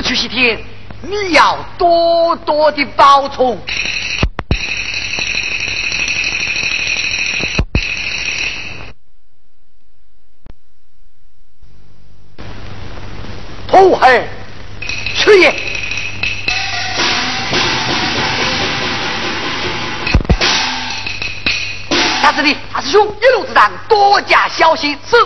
[0.02, 0.58] 去西天，
[1.02, 3.58] 你要多多的保重。
[13.68, 14.28] 徒儿，
[15.14, 15.54] 去也。
[22.22, 24.98] 大师弟，大师兄，一路之上多加小心。
[25.08, 25.16] 是。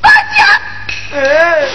[0.00, 0.60] 大家。
[1.12, 1.68] 哎，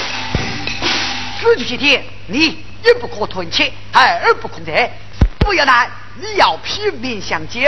[1.46, 4.92] 此去西天，你一不可吞切，二不可得。
[5.40, 7.62] 不要难，你要拼命相救，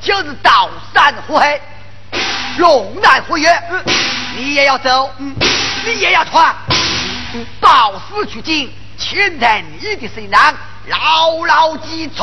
[0.00, 1.60] 就是刀山火海，
[2.58, 3.50] 龙南虎跃，
[4.36, 6.54] 你也要走，你也要闯。
[7.60, 10.54] 到死取经，请在你的身上
[10.86, 12.22] 牢牢记住。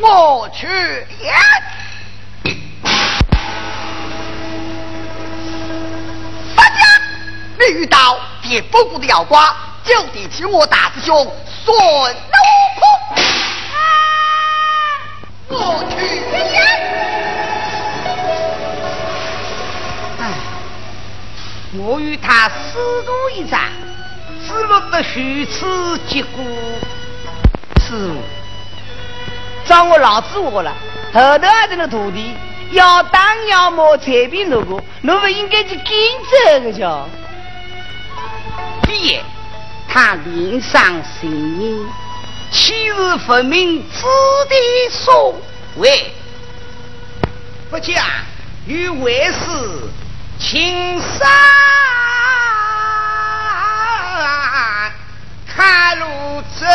[0.00, 0.66] 我去。
[6.56, 6.74] 大家，
[7.58, 8.18] 你遇到
[8.52, 9.40] 铁不过的妖怪，
[9.82, 11.34] 就得请我大师兄
[11.64, 11.80] 孙悟
[15.48, 15.58] 空。
[15.58, 15.96] 我去。
[20.20, 20.34] 哎，
[21.78, 22.52] 我与他师
[23.06, 23.72] 徒一战，
[24.46, 26.44] 只落得如此结果。
[27.80, 28.16] 师傅，
[29.64, 30.74] 照我老子话了，
[31.14, 32.36] 后头还是个徒弟，
[32.72, 35.86] 要当要么才比那个，侬不应该去跟
[36.60, 37.08] 着个叫。
[38.92, 39.24] 爹，
[39.88, 41.88] 他脸上神印，
[42.50, 44.04] 岂是分明子
[44.50, 44.54] 弟
[44.90, 45.34] 所
[45.76, 46.12] 为？
[47.70, 48.04] 不假，
[48.66, 49.34] 与为师
[50.38, 51.26] 青山
[55.46, 56.04] 开路
[56.60, 56.66] 走。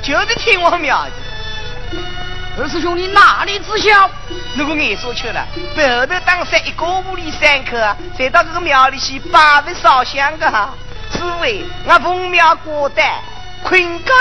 [0.00, 1.10] 就是听我苗的。
[2.58, 4.10] 二师兄，你哪里知晓？
[4.56, 5.46] 如果眼说去了，
[5.76, 7.76] 背后头当山一个屋里三口，
[8.18, 10.70] 再到这个庙里去拜佛烧香的哈。
[11.10, 13.06] 此为我奉庙过单，
[13.62, 14.12] 困觉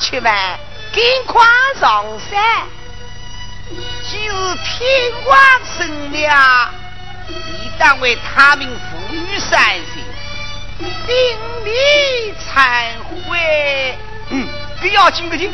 [0.00, 0.58] 吃饭，
[0.92, 1.44] 赶快
[1.80, 2.64] 上山。
[4.04, 5.38] 就是天光
[5.76, 6.70] 生了，
[7.28, 9.95] 你当为他们富裕三心，
[10.78, 10.86] 顶
[11.64, 12.98] 礼忏
[13.28, 13.96] 悔。
[14.30, 14.46] 嗯。
[14.78, 15.50] 不要紧个紧，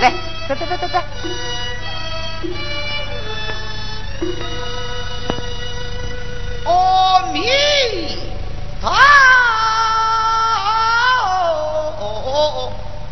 [0.00, 0.12] 来，
[0.48, 0.98] 走走走走走。
[6.64, 7.42] 阿弥
[8.80, 8.90] 陀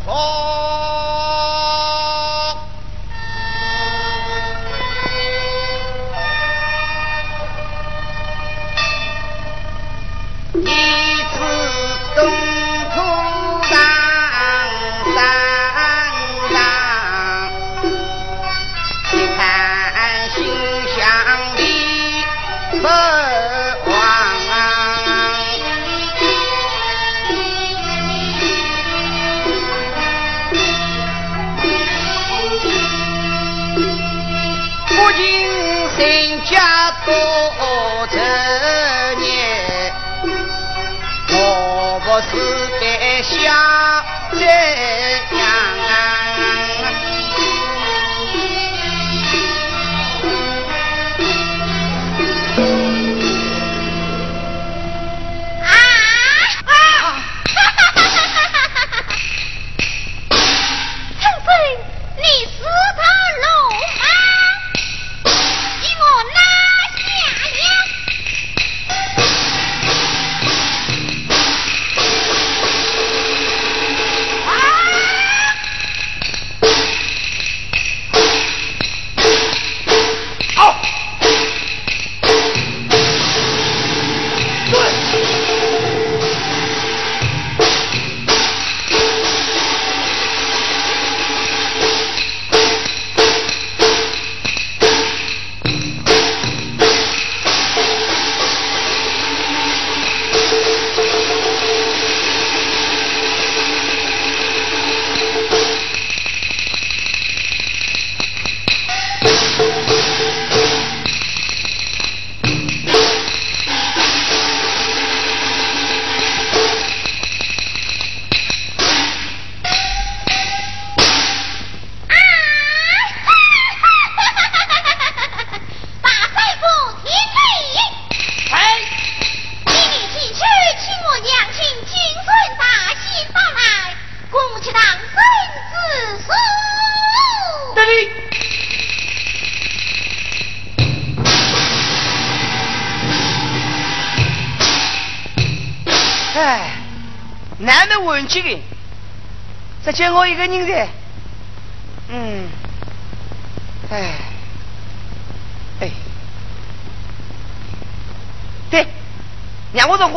[0.05, 1.12] 佛。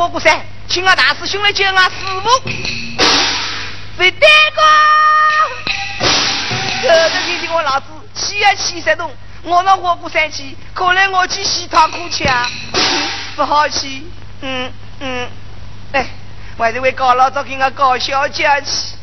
[0.07, 0.39] 让我做火锅噻，
[0.69, 1.91] 请俺大师兄来接俺师
[2.23, 2.49] 傅，
[3.97, 4.61] 谁大哥？
[6.81, 12.49] 这个天气我老子气也气得动，我让火锅生气，可能我去洗他哭腔，
[13.35, 14.09] 不好气，
[14.41, 15.29] 嗯嗯，
[15.91, 16.07] 哎。
[16.57, 18.97] 还是为高老早给我搞小姐去，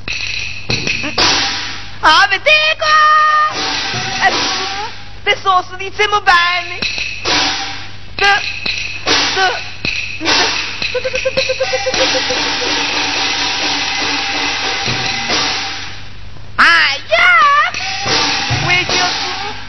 [2.00, 2.84] 啊，不对个，
[4.20, 4.32] 哎，
[5.24, 6.34] 这说事你怎么办
[6.68, 6.74] 呢？
[8.16, 8.26] 这
[9.36, 9.54] 这，
[10.18, 10.32] 你这
[16.56, 17.18] 哎呀，
[18.68, 19.02] 为就是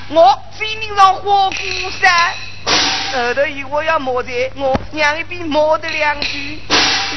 [0.09, 1.51] 我非命上花锅
[1.99, 2.31] 山，
[3.11, 6.61] 后头一我要骂的，我娘一边骂的两句，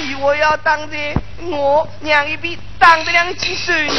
[0.02, 0.96] 一我要当的，
[1.42, 3.90] 我娘一边打的两句孙。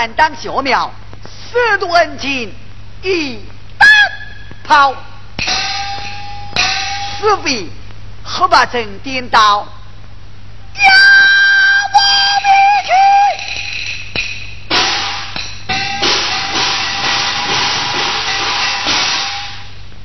[0.00, 0.06] 女。
[0.06, 0.90] 三当小庙，
[1.22, 2.54] 四度恩情
[3.02, 3.44] 一
[3.76, 3.86] 打
[4.64, 4.94] 抛，
[7.18, 7.68] 是非
[8.24, 9.68] 何把正颠倒？
[10.74, 10.80] 家
[11.92, 11.98] 我
[12.46, 12.50] 命
[12.86, 12.92] 去，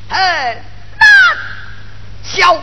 [0.09, 0.17] 很
[0.99, 1.05] 难
[2.21, 2.61] 消。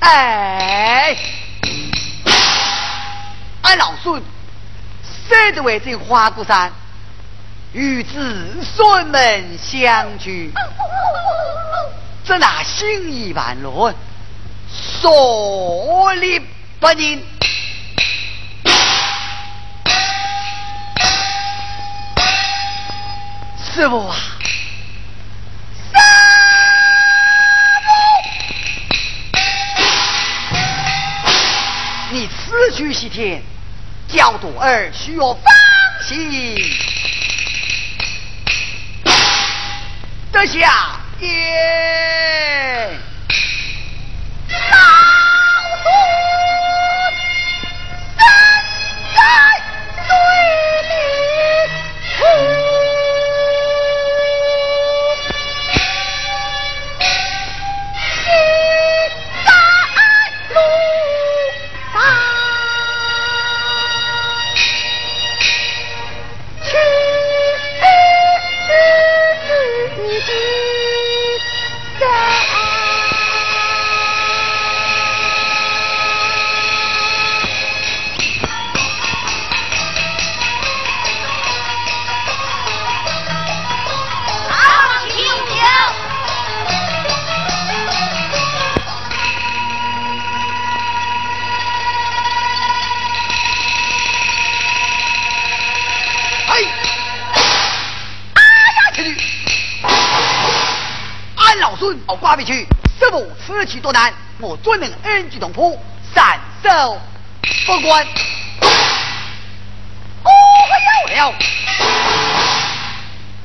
[0.00, 1.16] 哎。
[3.68, 4.22] 俺老孙
[5.28, 6.72] 生得为这花果山，
[7.74, 10.50] 与子孙们相聚，
[12.24, 13.94] 这那心意万乱，
[14.70, 16.40] 所立
[16.80, 17.22] 不宁。
[23.74, 24.16] 师傅啊，
[32.10, 33.42] 你此去西天。
[34.08, 35.42] 教徒儿需要放
[36.02, 36.56] 心，
[40.32, 42.57] 得下言。
[103.68, 105.78] 去多难，我专能恩居东坡，
[106.14, 106.98] 散手
[107.66, 108.06] 不管。
[110.24, 110.30] 哦
[111.10, 111.34] 了，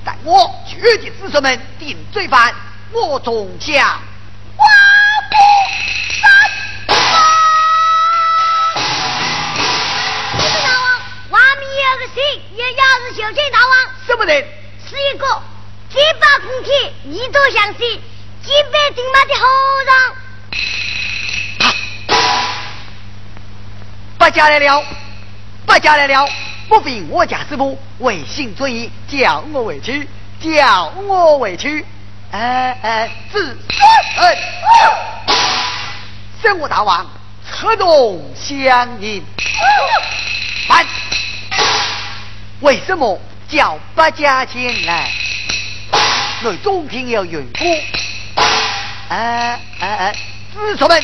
[0.05, 2.55] 待我决定子孙们定罪犯，
[2.91, 3.85] 我中将
[4.55, 4.65] 花
[5.29, 5.35] 不
[6.21, 6.25] 三
[6.87, 6.95] 大
[10.79, 11.01] 王，
[11.31, 13.71] 外面有个谁，也要是修建大王。
[14.07, 14.47] 什么人？
[14.89, 15.25] 是一个
[15.89, 18.01] 金把公铁，一斗相信，
[18.43, 19.47] 金杯顶马的和
[19.87, 19.91] 尚。
[24.17, 24.83] 不家来了，
[25.65, 26.27] 不家来了，
[26.67, 30.09] 不凭我家师傅违心尊义，叫我回去，
[30.41, 31.85] 叫我回去。
[32.31, 33.57] 哎哎，子
[34.15, 34.37] 孙，
[36.41, 37.09] 生我大王，
[37.49, 39.23] 策动相迎。
[40.67, 40.85] 慢，
[42.59, 43.17] 为什么
[43.47, 45.09] 叫八家前来？
[46.41, 48.02] 内中庭有缘故。
[49.13, 50.11] 哎哎哎，
[50.51, 50.99] 子孙们，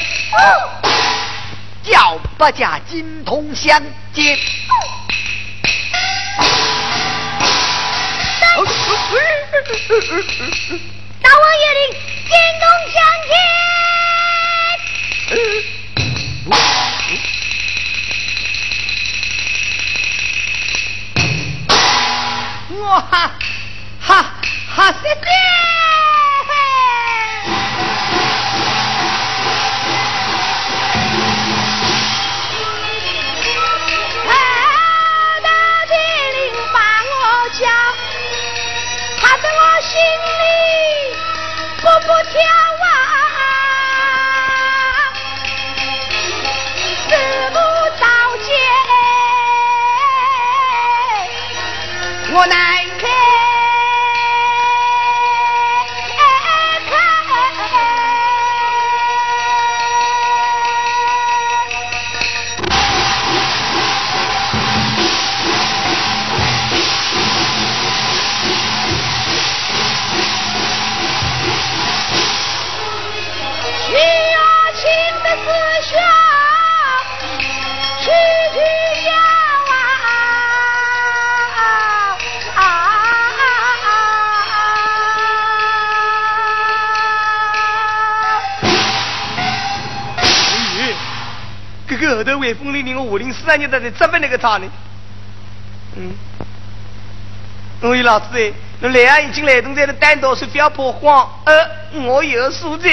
[1.83, 3.79] 叫八家金通相
[4.11, 4.35] 见。
[11.21, 11.81] 大王爷令，
[12.25, 12.97] 金铜相
[13.29, 13.31] 见。
[22.71, 23.31] 我哈
[24.01, 24.09] 哈
[24.75, 25.78] 哈谢谢。
[42.31, 42.37] 不
[93.49, 94.67] 那，你在这责备那个他呢？
[95.95, 96.13] 嗯，
[97.81, 101.67] 我与老子哎，那来啊已经来动在了单刀是不要破慌，呃，
[102.05, 102.87] 我有数在。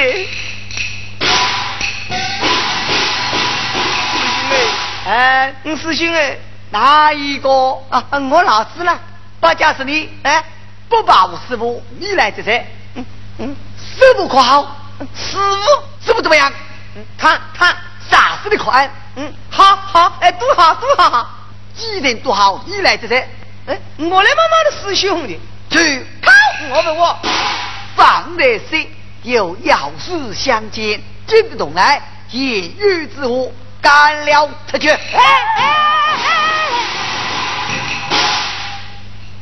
[5.05, 6.39] 哎，你师兄哎，
[6.71, 7.51] 哪一个
[7.91, 8.03] 啊？
[8.31, 8.99] 我老子了，
[9.39, 10.43] 不家是你哎，
[10.89, 12.67] 不把我师傅，你来这才。
[12.95, 13.05] 嗯
[13.41, 14.75] 嗯，师傅可好？
[15.15, 16.51] 师傅师傅怎么样？
[17.19, 17.77] 他他
[18.09, 18.91] 啥事的可安？
[19.57, 21.31] 嗯，好好，哎，多好多好，
[21.75, 23.17] 既然多好，你来这才。
[23.67, 26.31] 哎，我来妈妈的师兄弟，去，靠，
[26.71, 27.19] 我问我，
[27.97, 28.87] 方来生
[29.23, 33.51] 有要事相见，进得动来，言语之话，
[33.81, 34.91] 干了出去。
[34.91, 34.99] 哎
[35.57, 35.65] 哎
[36.19, 36.35] 哎！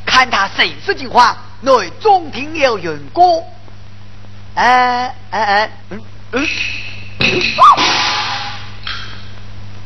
[0.07, 3.45] 看他谁是情况，内中庭有员工。
[4.55, 6.01] 哎哎哎，嗯
[6.33, 6.47] 嗯。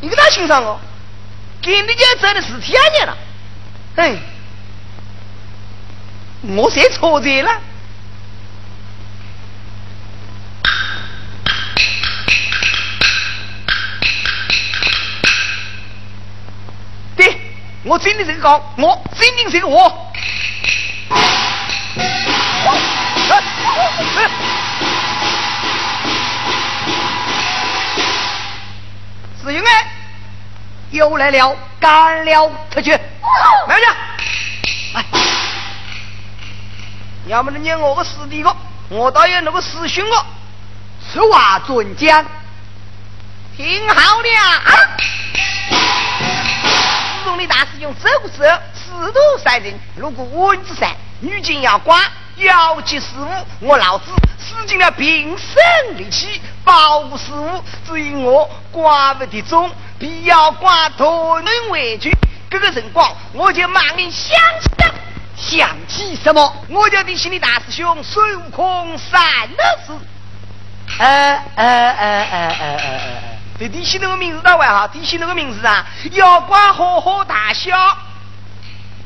[0.01, 0.79] 你给他欣赏哦，
[1.61, 3.17] 给你家真的是天年了，
[3.97, 4.17] 哎，
[6.57, 7.61] 我谁错在了？
[17.17, 17.41] 对，
[17.83, 20.05] 我真的是个讲，我真的是个我。
[29.49, 29.91] 师兄哎，
[30.91, 33.87] 又来了，干了出去，来着，
[34.93, 35.05] 来，
[37.29, 38.55] 要么你念我个师弟个，
[38.91, 40.27] 我倒有那个师兄个，
[41.01, 42.23] 此话准讲，
[43.57, 44.29] 听好了。
[45.71, 52.03] 自从你大师兄走过之后，师徒三人，如果文之善，女金要寡，
[52.39, 54.05] 要及事务，我老子。
[54.41, 62.11] 使尽了平生力气保护事物，至于我寡不敌众，必要寡托人为去。
[62.51, 64.95] 这个辰光，我就忙你想起了，
[65.37, 66.57] 想起什么？
[66.71, 69.21] 我就提醒你大师兄孙悟空三
[69.55, 69.93] 的事。
[70.99, 73.39] 哎哎哎哎哎哎哎！
[73.59, 77.77] 对，提起那个名字，到外哈，提起那个名字啊，要管好好大笑，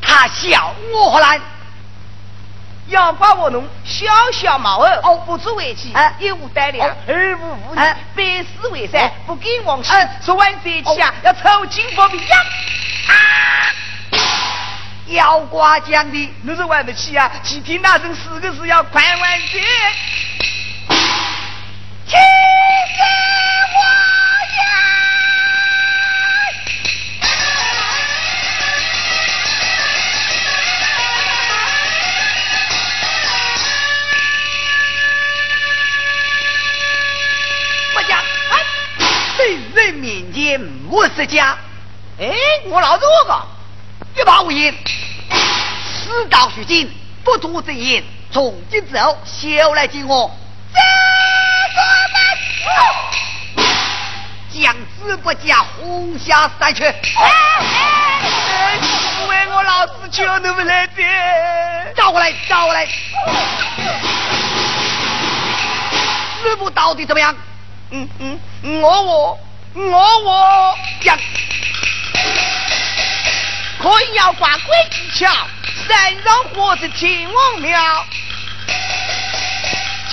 [0.00, 1.40] 他笑我何难？
[2.92, 7.78] 要把我弄小小毛儿，哦，不足为奇，一无胆量，二无武艺，
[8.14, 9.90] 百事为善，不敢往昔。
[10.24, 12.38] 说完这起啊，要抽筋剥皮呀！
[13.08, 13.14] 啊！
[15.06, 17.30] 妖怪讲的，你是玩得起啊？
[17.42, 19.40] 只听那声四个字，要快万
[39.82, 40.60] 岁！
[40.88, 41.58] 我是家，
[42.20, 42.30] 哎，
[42.66, 43.46] 我老子我个，
[44.20, 44.72] 一把无言。
[44.72, 46.88] 事到如今，
[47.24, 50.30] 不图真言，从今之后，休来见我。
[54.52, 56.86] 将子不加，红霞三缺。
[56.88, 58.78] 哎，
[59.28, 61.02] 为我老子求你们来的，
[61.96, 62.86] 找过来，找过来。
[66.40, 67.34] 师傅到底怎么样？
[67.90, 68.08] 嗯
[68.62, 69.38] 嗯，我我。
[69.74, 71.16] 我我将
[73.78, 75.26] 可以要挂鬼技巧，
[75.88, 78.06] 山上活着天王庙，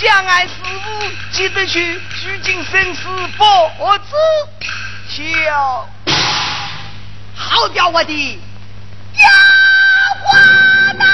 [0.00, 3.02] 将爱师傅记得去取经生死
[3.36, 4.16] 佛子
[5.10, 5.86] 桥，
[7.36, 8.40] 好掉我的
[9.14, 9.28] 家
[10.22, 10.38] 伙
[10.94, 11.04] 呐！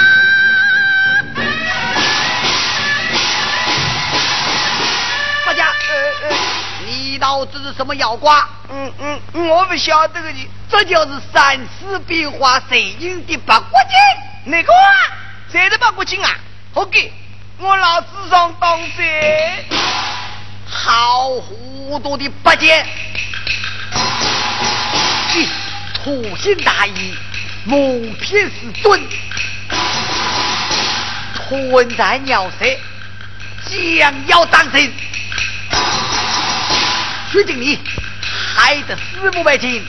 [7.16, 8.30] 你道这是什么妖怪？
[8.68, 14.52] 嗯嗯，我不晓得个的，这就是三世变化神印的八国镜。
[14.52, 15.16] 哪个啊？
[15.50, 16.30] 谁的八国镜啊？
[16.74, 17.10] 好给，
[17.56, 19.64] 我老子上当先。
[20.68, 22.84] 好糊涂的八戒！
[25.34, 25.48] 你
[26.04, 27.16] 粗心大意，
[27.64, 29.02] 蒙骗师尊，
[31.34, 32.66] 吞在鸟舌，
[33.70, 34.92] 将要当真。
[37.32, 37.78] 徐经理，
[38.54, 39.84] 害得死不百姓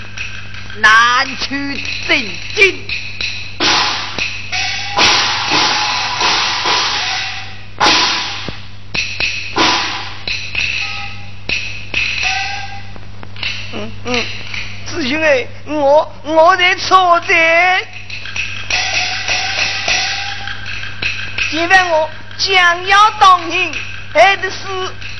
[0.77, 2.83] 难取真经。
[13.73, 14.25] 嗯嗯，
[14.89, 17.85] 师兄哎，我我在错在，
[21.51, 22.09] 现在我
[22.39, 23.71] 将要当人，
[24.13, 24.65] 还得死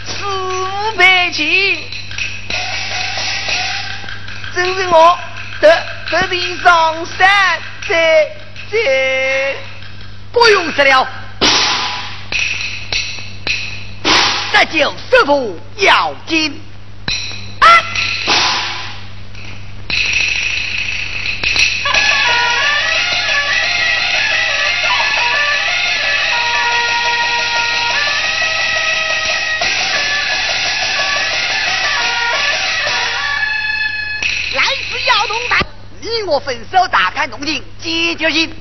[0.06, 1.78] 死不百姓。
[4.68, 5.18] 就是我
[5.62, 7.58] 得得病上山，
[7.88, 8.28] 在
[8.70, 9.56] 在，
[10.34, 11.08] 不用说了，
[14.52, 16.62] 这就师傅要紧。
[36.28, 38.54] 我分手，打开动静，解决心。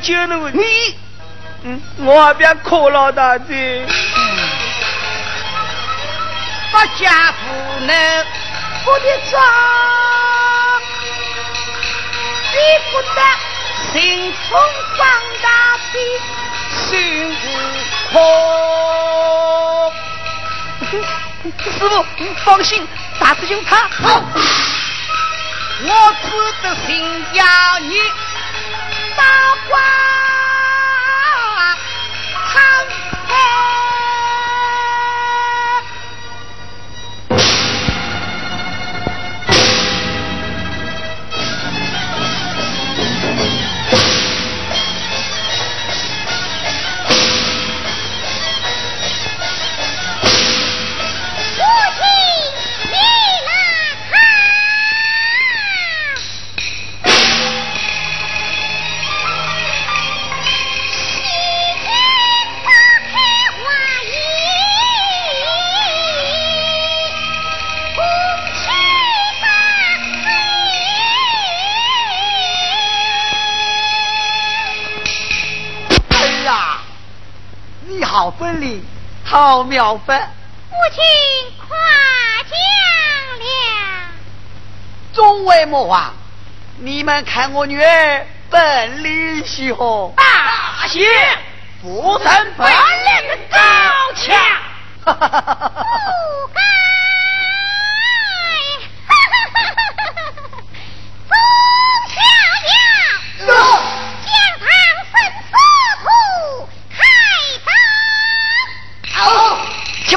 [0.00, 0.34] 救你。
[0.58, 0.64] 你，
[1.64, 3.86] 嗯，我还别哭老大姐。
[6.72, 7.44] 不家不
[7.84, 8.26] 能，
[8.86, 9.40] 我的账，
[12.52, 12.56] 你
[12.90, 13.20] 不得
[13.92, 13.98] 心
[14.48, 14.48] 痛
[14.96, 14.98] 放
[15.42, 15.46] 大
[15.92, 15.94] 的
[16.72, 16.88] 心
[17.30, 17.34] 无
[18.12, 18.14] 空。
[21.64, 21.92] 师傅，
[22.44, 22.72] 放心，
[23.18, 24.22] 大师兄他好。
[25.82, 25.88] 我
[26.22, 26.26] 只
[26.62, 26.88] 得心
[27.32, 27.44] 要
[27.80, 28.19] 你大
[29.68, 30.19] 花。
[79.60, 80.14] 好妙法！
[80.70, 81.02] 母亲
[81.58, 81.68] 夸
[82.48, 82.56] 奖
[83.38, 83.44] 了。
[85.12, 86.14] 众位魔王，
[86.78, 90.14] 你们看我女儿本领如何？
[90.16, 91.06] 大仙，
[91.82, 92.26] 不成
[92.56, 93.58] 本领高
[94.14, 94.34] 强。
[95.04, 95.12] 哈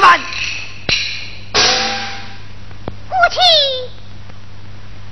[0.00, 0.18] 哈
[1.54, 1.60] 哈
[3.10, 3.40] 哈！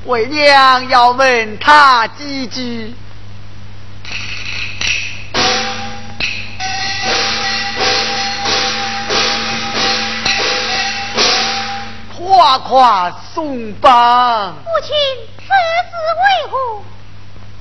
[0.07, 2.95] 为娘要问他几句，
[12.19, 14.55] 夸夸松绑。
[14.55, 14.93] 母亲，
[15.39, 16.57] 此事为何？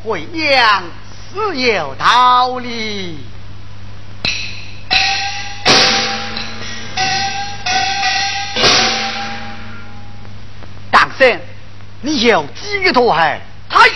[0.09, 0.83] 为娘
[1.31, 3.19] 自有道理。
[12.01, 13.39] 你有几个多孩？
[13.69, 13.87] 嗨，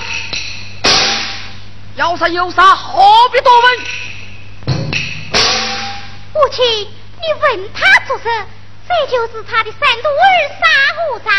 [1.95, 3.79] 要啥有啥，何必多问？
[6.33, 8.31] 母亲，你问他做甚？
[8.87, 10.23] 这就是他的三徒儿
[10.59, 11.33] 沙和尚。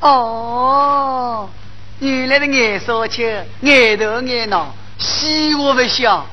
[0.00, 1.50] 哦，
[1.98, 3.22] 原来的眼少秋，
[3.60, 6.26] 眼头眼脑，西我不想。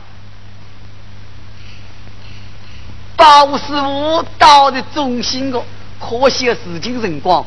[3.17, 5.61] 把我师傅到的忠心的，
[5.99, 7.45] 可惜的事情辰光。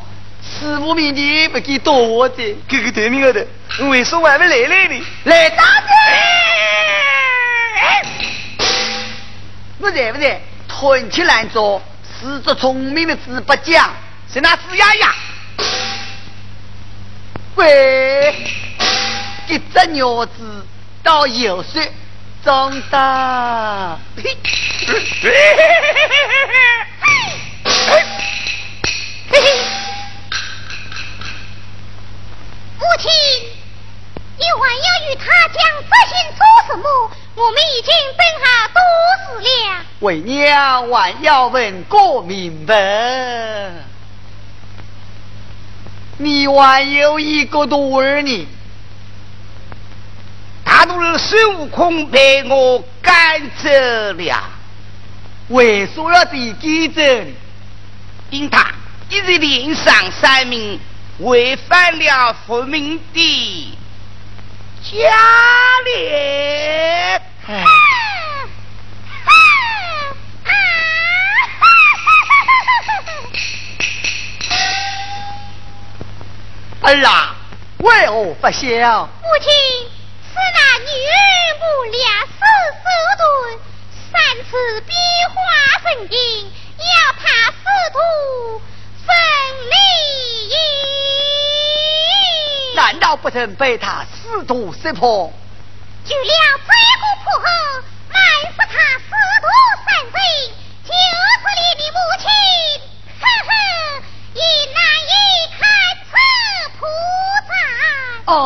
[0.59, 3.41] 师傅面前不给多我的，哥哥对面后头，
[3.89, 5.05] 为什么还没来来呢？
[5.25, 5.87] 来打的！
[9.79, 10.41] 我在不在？
[10.69, 11.83] 吞起来做，
[12.21, 13.79] 是只聪明的猪八戒，
[14.33, 15.15] 是那猪丫丫。
[17.57, 18.35] 喂，
[19.49, 20.67] 一只鸟子
[21.03, 21.91] 到有岁
[22.45, 23.99] 长大。
[24.23, 24.37] 嘿，
[32.79, 33.11] 母亲，
[34.37, 35.57] 你还要与他讲
[35.89, 36.85] 这些做什么？
[37.35, 38.79] 我们已经等下多
[39.21, 39.85] 时了。
[40.01, 42.75] 为娘还要问个明白。
[46.19, 48.49] 你还有一个多儿呢？
[50.65, 53.71] 大徒儿孙悟空被我赶走
[54.13, 54.45] 了。
[55.49, 57.01] 为什么要被赶走？
[58.31, 58.67] 因他
[59.09, 60.79] 一日连上三命。
[61.19, 63.79] 违反了佛命的
[64.83, 64.99] 家
[65.85, 65.91] 里。
[76.83, 77.35] 儿啊，
[77.79, 79.09] 为何不笑？
[79.23, 79.51] 母亲，
[80.23, 81.19] 是那女儿
[81.59, 81.99] 不良
[82.29, 82.39] 手
[82.85, 82.87] 手
[83.19, 83.25] 段，
[84.13, 84.15] 三
[84.45, 84.53] 次
[84.83, 84.95] 变
[85.31, 85.35] 化
[85.83, 86.15] 神经，
[86.79, 86.85] 要
[87.19, 87.57] 他师
[87.93, 87.99] 徒
[89.07, 89.15] 分
[89.71, 89.75] 离。
[92.75, 95.33] 难道不曾被他师徒识破？
[96.05, 96.23] 就了
[96.59, 97.45] 这个破后，
[98.13, 98.17] 埋
[98.53, 99.11] 伏他师
[99.41, 99.47] 徒
[99.85, 100.15] 三人，
[100.85, 102.25] 就是你的母亲。
[103.19, 103.51] 呵呵，
[104.35, 104.41] 也
[104.75, 105.15] 难以
[105.59, 105.61] 看
[106.05, 106.13] 出
[106.79, 106.81] 破
[107.49, 107.51] 绽。
[108.27, 108.37] 哦，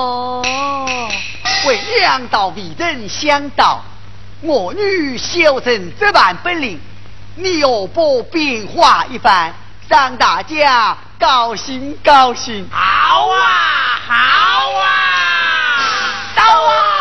[1.67, 1.69] 为
[1.99, 3.85] 两道为人相道，
[4.41, 6.81] 我女修成这般本领，
[7.35, 9.53] 你又不变化一番，
[9.91, 12.65] 让大家高兴高兴。
[12.71, 14.15] 好啊，好
[14.79, 14.87] 啊，
[16.37, 17.00] 到啊！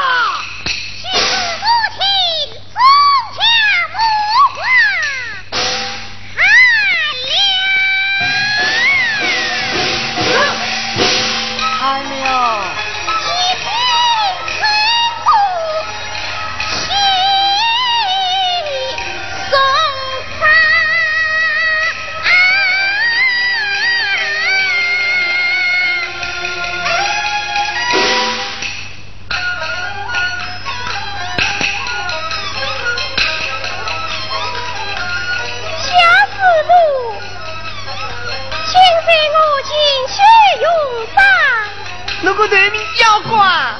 [42.31, 43.73] 那个人民教官，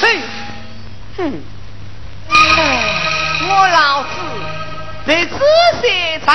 [0.00, 0.20] 嘿，
[1.16, 1.42] 哼，
[3.48, 4.08] 我老子
[5.04, 5.34] 在此
[5.82, 5.84] 山
[6.24, 6.32] 上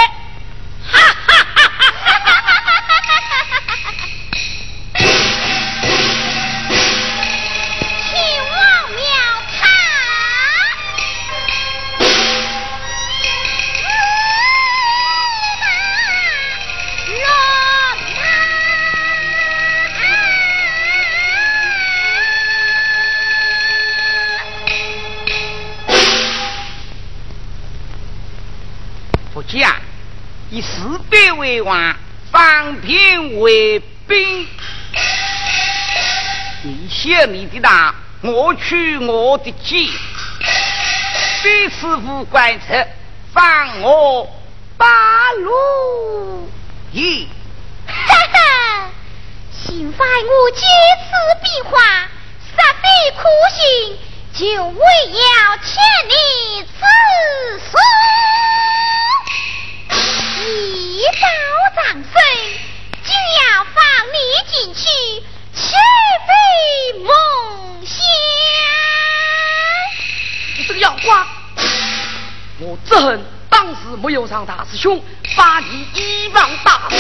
[31.46, 31.94] 为王，
[32.32, 33.78] 方平为
[34.08, 34.48] 兵。
[36.64, 39.86] 你写你的大，我取我的计，
[41.44, 42.84] 彼此无关策，
[43.32, 44.28] 放我
[44.76, 46.50] 八路
[46.90, 47.28] 一。
[47.86, 47.94] 哈
[48.32, 48.90] 哈，
[49.52, 51.12] 幸烦我这次
[51.44, 51.78] 变化，
[52.40, 53.22] 实非苦
[53.54, 53.98] 心，
[54.34, 54.80] 就为
[55.12, 55.68] 要欠
[56.08, 56.74] 你子
[57.70, 57.72] 孙。
[61.06, 61.28] 一到
[61.76, 62.10] 长生，
[63.04, 63.78] 就要放
[64.12, 64.18] 你
[64.50, 64.82] 进去，
[65.54, 65.60] 岂
[66.26, 66.28] 非
[67.04, 67.14] 梦
[67.86, 67.94] 想？
[70.58, 71.24] 你这个妖怪！
[72.58, 75.00] 我只恨当时没有让大师兄
[75.36, 76.98] 把你一网打尽。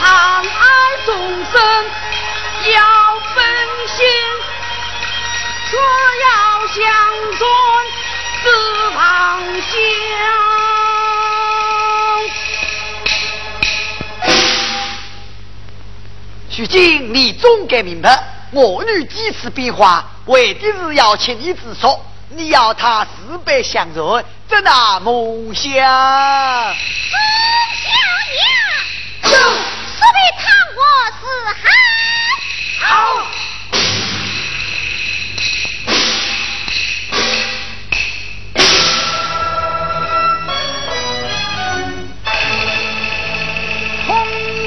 [0.00, 1.90] 长爱众生
[2.72, 2.80] 要
[3.34, 3.44] 分
[3.86, 4.06] 心，
[5.70, 5.78] 若
[6.22, 6.78] 要相
[7.36, 7.46] 存
[8.42, 9.70] 自妄想。
[16.56, 18.22] 如今你总该明白，
[18.52, 22.04] 我女几次变化，为的是要请你自说。
[22.30, 25.72] 你要他四百相认，怎那梦想？
[25.72, 25.74] 风
[27.74, 27.88] 小
[28.32, 30.44] 娘，四百倘
[30.76, 30.80] 我
[31.18, 31.22] 是
[31.62, 31.62] 汉。
[32.80, 32.88] 好。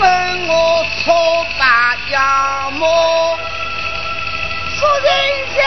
[0.04, 3.40] 问我错把家莫，
[4.76, 5.10] 说人
[5.56, 5.64] 家。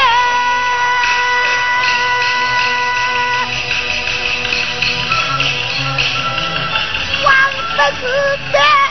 [7.88, 8.02] 是
[8.52, 8.85] 的，何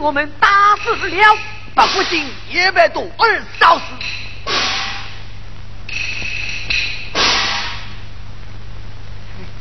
[0.00, 0.48] 我们打
[0.82, 1.38] 死了，
[1.74, 3.84] 把不仅一百多儿烧死。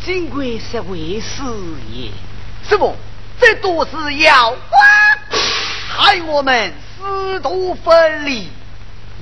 [0.06, 1.44] 金贵是为师
[1.92, 2.10] 也，
[2.68, 2.96] 师傅，
[3.38, 4.80] 这都是妖怪，
[5.90, 8.50] 害我们师徒分离，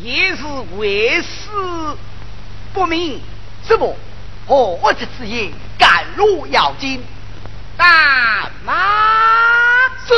[0.03, 0.44] 也是
[0.77, 1.49] 为师
[2.76, 3.19] 不明。
[3.68, 3.98] 师傅，
[4.45, 7.03] 我我这次也赶入妖精，
[7.76, 8.76] 大马
[10.07, 10.14] 是。